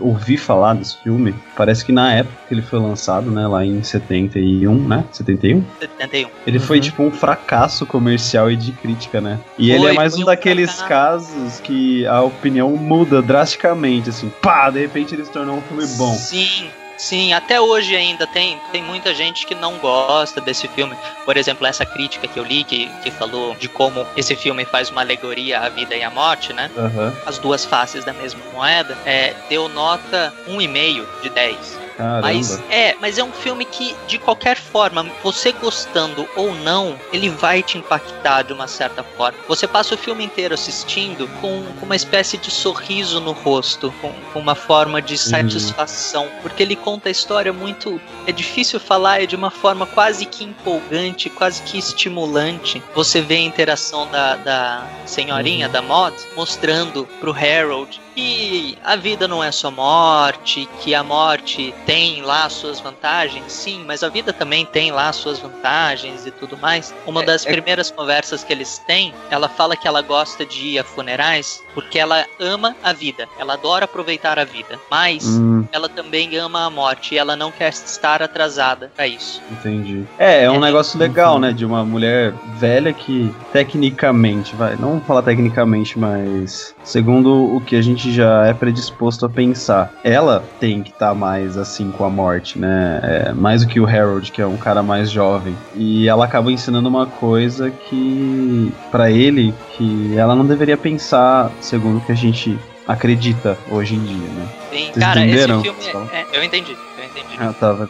ouvi 0.00 0.36
falar 0.36 0.74
desse 0.74 0.96
filme, 1.02 1.34
parece 1.56 1.84
que 1.84 1.92
na 1.92 2.12
época 2.12 2.34
que 2.48 2.54
ele 2.54 2.62
foi 2.62 2.78
lançado, 2.78 3.30
né, 3.30 3.46
lá 3.46 3.64
em 3.64 3.82
71, 3.82 4.74
né? 4.88 5.04
71? 5.12 5.64
71. 5.80 6.30
Ele 6.46 6.58
foi 6.58 6.80
tipo 6.80 7.02
um 7.02 7.10
fracasso 7.10 7.84
comercial 7.86 8.50
e 8.50 8.56
de 8.56 8.72
crítica, 8.72 9.20
né? 9.20 9.38
E 9.58 9.68
Foi, 9.68 9.76
ele 9.76 9.86
é 9.86 9.92
mais 9.92 10.16
um 10.16 10.22
um 10.22 10.24
daqueles 10.24 10.70
fracasso. 10.74 10.88
casos 11.32 11.60
que 11.60 12.06
a 12.06 12.22
opinião 12.22 12.70
muda 12.76 13.20
drasticamente, 13.22 14.08
assim, 14.10 14.30
pá, 14.42 14.70
de 14.70 14.80
repente 14.80 15.14
ele 15.14 15.24
se 15.24 15.30
tornou 15.30 15.56
um 15.56 15.62
filme 15.62 15.86
bom. 15.96 16.12
Sim, 16.14 16.68
sim, 16.98 17.32
até 17.32 17.60
hoje 17.60 17.96
ainda 17.96 18.26
tem, 18.26 18.60
tem 18.70 18.82
muita 18.82 19.14
gente 19.14 19.46
que 19.46 19.54
não 19.54 19.78
gosta 19.78 20.40
desse 20.40 20.68
filme. 20.68 20.96
Por 21.24 21.36
exemplo, 21.36 21.66
essa 21.66 21.86
crítica 21.86 22.28
que 22.28 22.38
eu 22.38 22.44
li, 22.44 22.64
que, 22.64 22.88
que 23.02 23.10
falou 23.10 23.54
de 23.54 23.68
como 23.68 24.06
esse 24.16 24.36
filme 24.36 24.64
faz 24.64 24.90
uma 24.90 25.00
alegoria 25.00 25.60
à 25.60 25.68
vida 25.68 25.96
e 25.96 26.02
à 26.02 26.10
morte, 26.10 26.52
né? 26.52 26.70
Aham. 26.76 27.16
As 27.24 27.38
duas 27.38 27.64
faces 27.64 28.04
da 28.04 28.12
mesma 28.12 28.40
moeda, 28.52 28.96
é, 29.06 29.34
deu 29.48 29.68
nota 29.68 30.32
1,5 30.48 31.04
de 31.22 31.30
10. 31.30 31.87
Caramba. 31.98 32.22
Mas 32.22 32.62
é, 32.70 32.94
mas 33.00 33.18
é 33.18 33.24
um 33.24 33.32
filme 33.32 33.64
que, 33.64 33.92
de 34.06 34.18
qualquer 34.18 34.56
forma, 34.56 35.04
você 35.20 35.50
gostando 35.50 36.28
ou 36.36 36.54
não, 36.54 36.96
ele 37.12 37.28
vai 37.28 37.60
te 37.60 37.76
impactar 37.76 38.42
de 38.42 38.52
uma 38.52 38.68
certa 38.68 39.02
forma. 39.02 39.36
Você 39.48 39.66
passa 39.66 39.96
o 39.96 39.98
filme 39.98 40.24
inteiro 40.24 40.54
assistindo 40.54 41.26
com, 41.40 41.64
com 41.80 41.86
uma 41.86 41.96
espécie 41.96 42.38
de 42.38 42.52
sorriso 42.52 43.20
no 43.20 43.32
rosto, 43.32 43.92
com, 44.00 44.12
com 44.32 44.38
uma 44.38 44.54
forma 44.54 45.02
de 45.02 45.18
satisfação, 45.18 46.28
porque 46.40 46.62
ele 46.62 46.76
conta 46.76 47.08
a 47.08 47.12
história 47.12 47.52
muito. 47.52 48.00
É 48.28 48.30
difícil 48.30 48.78
falar, 48.78 49.20
é 49.24 49.26
de 49.26 49.34
uma 49.34 49.50
forma 49.50 49.84
quase 49.84 50.24
que 50.24 50.44
empolgante, 50.44 51.28
quase 51.28 51.62
que 51.62 51.78
estimulante. 51.78 52.80
Você 52.94 53.20
vê 53.20 53.34
a 53.34 53.40
interação 53.40 54.06
da, 54.06 54.36
da 54.36 54.86
senhorinha, 55.04 55.68
da 55.68 55.82
Maud, 55.82 56.14
mostrando 56.36 57.08
pro 57.18 57.32
Harold 57.32 58.00
que 58.18 58.76
a 58.84 58.96
vida 58.96 59.28
não 59.28 59.44
é 59.44 59.52
só 59.52 59.70
morte, 59.70 60.68
que 60.80 60.92
a 60.92 61.04
morte 61.04 61.72
tem 61.86 62.20
lá 62.20 62.48
suas 62.48 62.80
vantagens, 62.80 63.44
sim, 63.52 63.84
mas 63.86 64.02
a 64.02 64.08
vida 64.08 64.32
também 64.32 64.66
tem 64.66 64.90
lá 64.90 65.12
suas 65.12 65.38
vantagens 65.38 66.26
e 66.26 66.32
tudo 66.32 66.58
mais. 66.58 66.92
Uma 67.06 67.22
É- 67.22 67.26
das 67.26 67.46
é- 67.46 67.52
primeiras 67.52 67.92
conversas 67.92 68.42
que 68.42 68.52
eles 68.52 68.78
têm, 68.88 69.14
ela 69.30 69.48
fala 69.48 69.76
que 69.76 69.86
ela 69.86 70.02
gosta 70.02 70.44
de 70.44 70.66
ir 70.66 70.78
a 70.80 70.84
funerais 70.84 71.62
porque 71.74 71.96
ela 71.96 72.26
ama 72.40 72.74
a 72.82 72.92
vida, 72.92 73.28
ela 73.38 73.52
adora 73.52 73.84
aproveitar 73.84 74.36
a 74.36 74.44
vida, 74.44 74.80
mas 74.90 75.24
Hum. 75.24 75.64
ela 75.70 75.88
também 75.88 76.34
ama 76.36 76.66
a 76.66 76.70
morte 76.70 77.14
e 77.14 77.18
ela 77.18 77.36
não 77.36 77.52
quer 77.52 77.68
estar 77.68 78.20
atrasada 78.20 78.90
para 78.96 79.06
isso. 79.06 79.40
Entendi. 79.52 80.04
É, 80.18 80.42
é 80.42 80.50
um 80.50 80.58
negócio 80.58 80.98
legal, 80.98 81.38
né? 81.38 81.52
De 81.52 81.64
uma 81.64 81.84
mulher 81.84 82.34
velha 82.56 82.92
que, 82.92 83.32
tecnicamente, 83.52 84.56
vai, 84.56 84.74
não 84.74 84.92
vou 84.94 85.00
falar 85.02 85.22
tecnicamente, 85.22 85.96
mas 85.96 86.74
segundo 86.82 87.54
o 87.54 87.60
que 87.60 87.76
a 87.76 87.82
gente 87.82 88.07
já 88.12 88.46
é 88.46 88.54
predisposto 88.54 89.26
a 89.26 89.28
pensar, 89.28 89.92
ela 90.02 90.44
tem 90.60 90.82
que 90.82 90.90
estar 90.90 91.14
mais 91.14 91.56
assim 91.56 91.90
com 91.90 92.04
a 92.04 92.10
morte, 92.10 92.58
né? 92.58 93.00
É, 93.02 93.32
mais 93.32 93.64
do 93.64 93.68
que 93.68 93.80
o 93.80 93.86
Harold, 93.86 94.30
que 94.30 94.42
é 94.42 94.46
um 94.46 94.56
cara 94.56 94.82
mais 94.82 95.10
jovem. 95.10 95.56
E 95.74 96.08
ela 96.08 96.24
acaba 96.24 96.50
ensinando 96.50 96.88
uma 96.88 97.06
coisa 97.06 97.70
que, 97.70 98.72
pra 98.90 99.10
ele, 99.10 99.54
que 99.76 100.16
ela 100.16 100.34
não 100.34 100.46
deveria 100.46 100.76
pensar 100.76 101.50
segundo 101.60 101.98
o 101.98 102.00
que 102.00 102.12
a 102.12 102.16
gente 102.16 102.58
acredita 102.88 103.56
hoje 103.70 103.94
em 103.94 104.02
dia, 104.02 104.16
né? 104.28 104.48
Sim, 104.72 104.78
Vocês 104.92 104.96
cara, 105.04 105.20
entenderam? 105.20 105.60
esse 105.60 105.70
filme 105.70 106.08
é, 106.12 106.16
é- 106.20 106.26
eu 106.32 106.42
entendi, 106.42 106.72
eu 106.98 107.04
entendi. 107.04 107.36
Ah, 107.38 107.52
tava. 107.52 107.88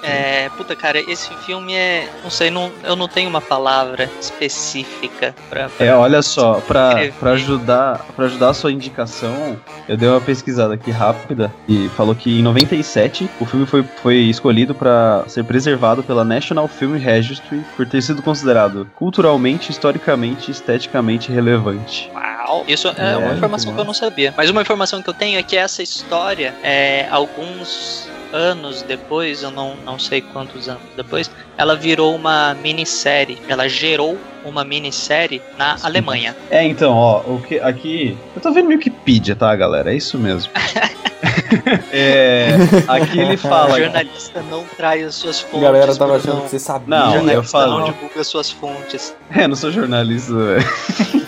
É, 0.00 0.48
puta, 0.56 0.76
cara, 0.76 1.00
esse 1.00 1.28
filme 1.44 1.74
é. 1.74 2.08
Não 2.22 2.30
sei, 2.30 2.50
não, 2.52 2.70
eu 2.84 2.94
não 2.94 3.08
tenho 3.08 3.28
uma 3.28 3.40
palavra 3.40 4.08
específica 4.20 5.34
pra. 5.50 5.68
pra- 5.68 5.84
É, 5.86 5.92
olha 5.94 6.22
só, 6.22 6.54
pra, 6.60 7.08
pra 7.18 7.32
ajudar 7.32 8.06
pra 8.14 8.26
ajudar 8.26 8.50
a 8.50 8.54
sua 8.54 8.70
indicação, 8.70 9.56
eu 9.88 9.96
dei 9.96 10.08
uma 10.08 10.20
pesquisada 10.20 10.74
aqui 10.74 10.90
rápida 10.92 11.52
e 11.68 11.88
falou 11.96 12.14
que 12.14 12.38
em 12.38 12.42
97 12.42 13.28
o 13.40 13.44
filme 13.44 13.66
foi, 13.66 13.82
foi 14.02 14.14
escolhido 14.18 14.72
pra 14.74 15.24
ser 15.26 15.44
preservado 15.44 16.02
pela 16.04 16.24
National 16.24 16.68
Film 16.68 16.96
Registry 16.96 17.60
por 17.76 17.84
ter 17.86 18.00
sido 18.00 18.22
considerado 18.22 18.88
culturalmente, 18.94 19.70
historicamente 19.72 20.48
e 20.48 20.52
esteticamente 20.52 21.32
relevante. 21.32 22.08
Uau! 22.14 22.27
Isso 22.66 22.88
é, 22.88 23.12
É, 23.12 23.16
uma 23.16 23.34
informação 23.34 23.70
que 23.70 23.76
que 23.76 23.80
eu 23.80 23.84
não 23.84 23.94
sabia. 23.94 24.34
Mas 24.36 24.50
uma 24.50 24.62
informação 24.62 25.02
que 25.02 25.08
eu 25.08 25.14
tenho 25.14 25.38
é 25.38 25.42
que 25.42 25.56
essa 25.56 25.82
história, 25.82 26.54
é, 26.62 27.06
alguns 27.10 28.08
anos 28.32 28.82
depois, 28.82 29.42
eu 29.42 29.50
não, 29.50 29.74
não 29.84 29.98
sei 29.98 30.20
quantos 30.20 30.68
anos 30.68 30.82
depois, 30.96 31.30
ela 31.56 31.74
virou 31.74 32.14
uma 32.14 32.54
minissérie. 32.54 33.38
Ela 33.48 33.68
gerou 33.68 34.18
uma 34.44 34.64
minissérie 34.64 35.40
na 35.56 35.76
Alemanha. 35.82 36.36
É, 36.50 36.62
então, 36.64 36.92
ó, 36.94 37.20
o 37.20 37.42
que 37.46 37.58
aqui. 37.60 38.16
Eu 38.34 38.42
tô 38.42 38.52
vendo 38.52 38.64
no 38.66 38.70
Wikipedia, 38.72 39.34
tá, 39.34 39.54
galera? 39.56 39.92
É 39.92 39.96
isso 39.96 40.18
mesmo. 40.18 40.52
é, 41.92 42.50
aqui 42.86 43.18
ele 43.18 43.36
fala. 43.36 43.74
O 43.74 43.78
jornalista 43.78 44.42
não 44.50 44.64
trai 44.76 45.02
as 45.02 45.14
suas 45.14 45.40
fontes. 45.40 45.58
A 45.58 45.62
galera 45.62 45.96
tava 45.96 46.16
achando 46.16 46.42
que 46.42 46.50
você 46.50 46.58
sabia. 46.58 46.88
Não, 46.88 47.06
O 47.06 47.10
eu 47.10 47.18
jornalista 47.18 47.58
falo. 47.58 47.78
não 47.78 47.84
divulga 47.86 48.24
suas 48.24 48.50
fontes. 48.50 49.14
É, 49.30 49.46
não 49.46 49.56
sou 49.56 49.70
jornalista, 49.70 50.32
velho. 50.34 51.27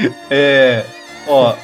é. 0.30 0.84
Ó, 1.26 1.54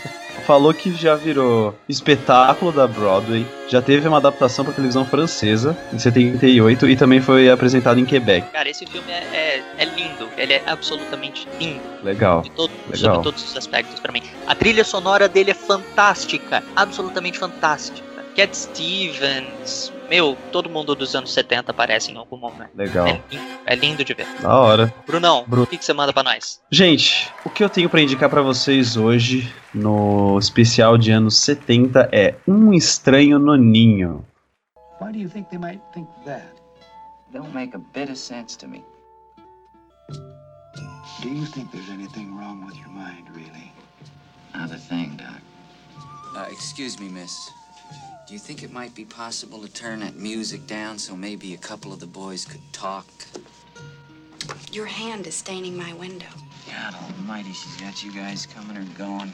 falou 0.47 0.73
que 0.73 0.95
já 0.95 1.15
virou 1.17 1.75
espetáculo 1.89 2.71
da 2.73 2.87
Broadway, 2.87 3.45
já 3.69 3.83
teve 3.83 4.07
uma 4.09 4.17
adaptação 4.19 4.65
para 4.65 4.73
televisão 4.73 5.05
francesa 5.05 5.77
em 5.93 5.99
78 5.99 6.89
e 6.89 6.97
também 6.97 7.21
foi 7.21 7.51
apresentado 7.51 7.99
em 8.01 8.05
Quebec. 8.05 8.47
Cara, 8.53 8.69
esse 8.69 8.87
filme 8.87 9.11
é, 9.11 9.25
é, 9.35 9.63
é 9.79 9.85
lindo. 9.85 10.29
Ele 10.37 10.55
é 10.55 10.63
absolutamente 10.67 11.49
lindo. 11.61 11.81
Legal. 12.05 12.43
Todo- 12.55 12.71
Legal. 12.87 12.97
Sobre 13.17 13.23
todos 13.23 13.45
os 13.51 13.57
aspectos 13.57 13.99
pra 14.01 14.13
mim. 14.13 14.23
A 14.47 14.55
trilha 14.55 14.85
sonora 14.85 15.29
dele 15.29 15.51
é 15.51 15.55
fantástica. 15.55 16.63
Absolutamente 16.77 17.39
fantástica. 17.39 18.07
Cat 18.37 18.57
Stevens. 18.57 19.93
Meu, 20.09 20.37
todo 20.51 20.71
mundo 20.71 20.95
dos 20.95 21.15
anos 21.15 21.33
70 21.33 21.71
aparece 21.71 22.11
em 22.11 22.17
algum 22.17 22.39
momento. 22.39 22.71
Legal. 22.75 23.07
É 23.07 23.13
lindo, 23.31 23.45
é 23.67 23.75
lindo 23.77 24.05
de 24.05 24.15
ver. 24.15 24.27
Da 24.41 24.57
hora. 24.59 24.95
Brunão, 25.07 25.45
Bru- 25.47 25.65
o 25.65 25.67
que, 25.67 25.77
que 25.77 25.85
você 25.85 25.93
manda 25.93 26.13
pra 26.13 26.23
nós? 26.23 26.61
Gente, 26.71 27.31
o 27.45 27.51
que 27.51 27.63
eu 27.63 27.69
tenho 27.69 27.91
pra 27.91 28.01
indicar 28.01 28.31
pra 28.31 28.41
vocês 28.41 28.97
hoje 28.97 29.53
no 29.75 30.39
especial 30.39 30.97
de 30.97 31.11
anos 31.11 31.37
70 31.39 32.09
é 32.11 32.35
Um 32.47 32.73
Estranho 32.73 33.39
no 33.39 33.55
Ninho. 33.57 34.25
Why 35.01 35.13
do 35.13 35.19
you 35.19 35.29
think 35.29 35.49
they 35.51 35.59
might 35.59 35.81
think 35.93 36.09
that? 36.25 36.47
Don't 37.33 37.53
make 37.55 37.77
a 37.77 37.81
bit 37.93 38.11
of 38.11 38.17
sense 38.19 38.57
to 38.59 38.67
me. 38.67 38.83
Do 41.23 41.29
you 41.29 41.45
think 41.47 41.71
there's 41.73 41.91
anything 41.91 42.35
wrong 42.35 42.65
with 42.65 42.77
your 42.79 42.89
mind, 42.89 43.25
really? 43.35 43.71
Not 44.55 44.73
a 44.73 44.79
thing, 44.79 45.17
Doc. 45.17 45.41
Uh, 46.35 46.47
excuse 46.51 46.99
me, 46.99 47.09
miss. 47.09 47.51
Do 48.29 48.35
you 48.35 48.41
think 48.41 48.63
it 48.63 48.71
might 48.71 48.95
be 48.95 49.07
possible 49.07 49.63
to 49.63 49.73
turn 49.73 50.01
that 50.01 50.17
music 50.17 50.67
down 50.67 50.99
so 50.99 51.17
maybe 51.17 51.55
a 51.55 51.57
couple 51.57 51.95
of 51.95 52.01
the 52.01 52.07
boys 52.07 52.45
could 52.45 52.61
talk? 52.75 53.07
Your 54.71 54.85
hand 54.85 55.27
is 55.27 55.35
staining 55.35 55.75
my 55.75 55.95
window. 55.95 56.27
God 56.71 56.95
almighty, 56.95 57.55
she's 57.55 57.81
got 57.81 58.05
you 58.05 58.13
guys 58.13 58.45
coming 58.45 58.77
or 58.77 58.85
going. 58.99 59.33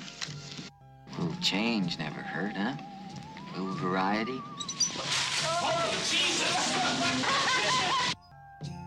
A 1.19 1.21
little 1.21 1.37
change 1.43 1.99
never 1.99 2.21
hurt, 2.21 2.57
huh? 2.57 2.75
A 3.57 3.59
little 3.59 3.75
variety? 3.75 4.41
Oh, 5.45 6.05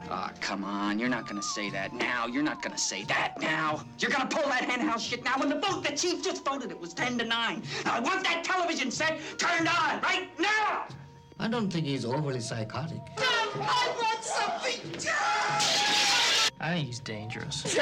Ah, 0.10 0.32
come 0.40 0.64
on. 0.64 1.00
You're 1.00 1.10
not 1.10 1.28
gonna 1.28 1.42
say 1.42 1.70
that 1.72 1.94
now. 1.94 2.28
You're 2.28 2.44
not 2.44 2.62
gonna 2.62 2.78
say 2.78 3.04
that 3.06 3.40
now. 3.42 3.84
You're 4.00 4.12
gonna 4.12 4.28
pull 4.28 4.48
that 4.50 4.64
henhouse 4.64 5.04
shit 5.04 5.24
now 5.24 5.38
when 5.38 5.50
the 5.50 5.60
vote 5.60 5.84
the 5.84 5.96
chief 5.96 6.24
just 6.24 6.46
voted 6.46 6.72
it 6.72 6.80
was 6.80 6.94
10 6.94 7.18
to 7.18 7.26
9. 7.26 7.64
Now, 7.86 7.96
I 7.96 8.00
want 8.00 8.24
that 8.24 8.44
television 8.44 8.90
set 8.90 9.20
turned 9.38 9.68
on 9.68 10.02
right 10.02 10.30
now! 10.40 10.86
I 11.40 11.48
don't 11.48 11.72
think 11.72 11.86
he's 11.86 12.06
overly 12.06 12.40
psychotic. 12.40 13.02
I 13.18 13.94
want 14.00 14.24
something 14.24 14.92
done! 14.94 16.52
I 16.60 16.74
think 16.74 16.88
he's 16.88 17.00
dangerous. 17.00 17.78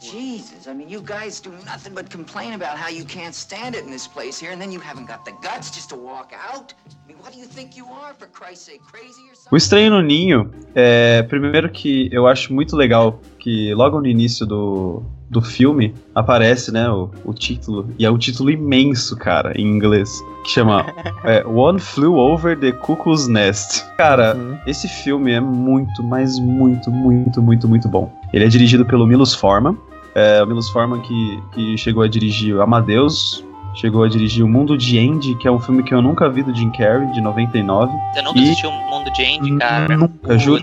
Jesus, 0.00 0.68
I 0.68 0.74
mean, 0.74 0.88
you 0.88 1.00
guys 1.00 1.40
do 1.40 1.50
nothing 1.64 1.94
but 1.94 2.10
complain 2.10 2.52
about 2.52 2.76
how 2.76 2.88
you 2.88 3.04
can't 3.04 3.34
stand 3.34 3.74
it 3.74 3.84
in 3.84 3.90
this 3.90 4.06
place 4.06 4.38
here, 4.38 4.52
and 4.52 4.60
then 4.60 4.70
you 4.70 4.80
haven't 4.80 5.06
got 5.06 5.24
the 5.24 5.32
guts 5.42 5.70
just 5.70 5.88
to 5.90 5.96
walk 5.96 6.32
out? 6.32 6.74
I 6.86 7.08
mean, 7.08 7.16
what 7.18 7.32
do 7.32 7.38
you 7.38 7.46
think 7.46 7.76
you 7.76 7.86
are, 7.86 8.14
for 8.14 8.26
Christ's 8.26 8.66
sake, 8.66 8.82
crazy 8.82 9.22
or 9.28 9.34
something? 9.34 9.50
O 9.52 9.56
Estranho 9.56 9.90
no 9.90 10.02
Ninho, 10.02 10.50
é, 10.74 11.22
primeiro 11.22 11.70
que 11.70 12.08
eu 12.12 12.26
acho 12.26 12.52
muito 12.52 12.76
legal 12.76 13.20
que 13.38 13.74
logo 13.74 14.00
no 14.00 14.06
início 14.06 14.44
do, 14.44 15.02
do 15.30 15.40
filme 15.40 15.94
aparece, 16.14 16.72
né, 16.72 16.88
o, 16.90 17.10
o 17.24 17.32
título, 17.32 17.88
e 17.98 18.04
é 18.04 18.10
um 18.10 18.18
título 18.18 18.50
imenso, 18.50 19.16
cara, 19.16 19.52
em 19.56 19.66
inglês, 19.66 20.10
que 20.44 20.50
chama 20.50 20.86
é, 21.24 21.44
One 21.46 21.78
Flew 21.80 22.14
Over 22.14 22.58
the 22.58 22.72
Cuckoo's 22.72 23.26
Nest. 23.28 23.84
Cara, 23.96 24.36
esse 24.66 24.88
filme 24.88 25.32
é 25.32 25.40
muito, 25.40 26.02
mas 26.02 26.38
muito, 26.38 26.90
muito, 26.90 27.42
muito, 27.42 27.68
muito 27.68 27.88
bom. 27.88 28.12
Ele 28.36 28.44
é 28.44 28.48
dirigido 28.48 28.84
pelo 28.84 29.06
Milos 29.06 29.34
Forman, 29.34 29.78
é, 30.14 30.42
o 30.42 30.46
Milos 30.46 30.68
Forman 30.68 31.00
que, 31.00 31.42
que 31.54 31.78
chegou 31.78 32.02
a 32.02 32.06
dirigir 32.06 32.54
o 32.54 32.60
Amadeus, 32.60 33.42
chegou 33.74 34.04
a 34.04 34.08
dirigir 34.08 34.44
O 34.44 34.48
Mundo 34.48 34.76
de 34.76 34.98
Andy, 34.98 35.34
que 35.36 35.48
é 35.48 35.50
um 35.50 35.58
filme 35.58 35.82
que 35.82 35.94
eu 35.94 36.02
nunca 36.02 36.28
vi 36.28 36.42
do 36.42 36.54
Jim 36.54 36.70
Carrey, 36.70 37.10
de 37.12 37.22
99. 37.22 37.90
Você 38.12 38.20
nunca 38.20 38.38
E- 38.38 38.42
assistiu 38.42 38.68
um 38.68 38.90
Mundo 38.90 39.10
de 39.10 39.24
Andy, 39.24 39.56
cara? 39.56 39.96
Nunca, 39.96 40.38
juro. 40.38 40.62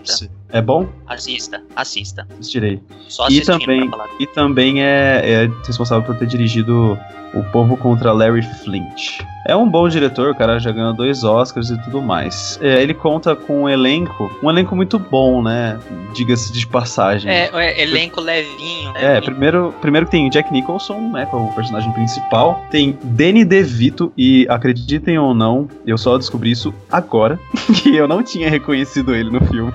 É 0.53 0.61
bom? 0.61 0.87
Assista, 1.07 1.63
assista. 1.75 2.27
Assistirei. 2.39 2.79
Só 3.09 3.27
e 3.27 3.41
também, 3.41 3.89
pra 3.89 3.97
falar. 3.97 4.09
e 4.19 4.27
também 4.27 4.83
é, 4.83 5.21
é 5.25 5.51
responsável 5.65 6.05
por 6.05 6.15
ter 6.15 6.27
dirigido 6.27 6.95
O 7.33 7.43
Povo 7.45 7.75
contra 7.75 8.11
Larry 8.11 8.43
Flint. 8.63 9.23
É 9.47 9.55
um 9.55 9.67
bom 9.67 9.89
diretor, 9.89 10.29
o 10.29 10.35
cara 10.35 10.59
já 10.59 10.71
ganhou 10.71 10.93
dois 10.93 11.23
Oscars 11.23 11.71
e 11.71 11.77
tudo 11.81 12.03
mais. 12.03 12.59
É, 12.61 12.83
ele 12.83 12.93
conta 12.93 13.35
com 13.35 13.63
um 13.63 13.69
elenco, 13.69 14.31
um 14.43 14.49
elenco 14.49 14.75
muito 14.75 14.99
bom, 14.99 15.41
né? 15.41 15.79
Diga-se 16.13 16.53
de 16.53 16.67
passagem. 16.67 17.31
É, 17.31 17.49
é, 17.51 17.81
elenco 17.81 18.21
levinho. 18.21 18.91
É, 18.95 19.15
levinho. 19.15 19.23
primeiro, 19.23 19.75
primeiro 19.81 20.05
que 20.05 20.11
tem 20.11 20.29
Jack 20.29 20.53
Nicholson, 20.53 21.09
né, 21.11 21.25
como 21.25 21.49
o 21.49 21.55
personagem 21.55 21.91
principal. 21.93 22.63
Tem 22.69 22.95
Danny 23.03 23.43
DeVito, 23.43 24.13
e 24.15 24.45
acreditem 24.47 25.17
ou 25.17 25.33
não, 25.33 25.67
eu 25.85 25.97
só 25.97 26.15
descobri 26.15 26.51
isso 26.51 26.71
agora, 26.91 27.39
que 27.81 27.95
eu 27.95 28.07
não 28.07 28.21
tinha 28.21 28.47
reconhecido 28.49 29.15
ele 29.15 29.31
no 29.31 29.43
filme. 29.45 29.73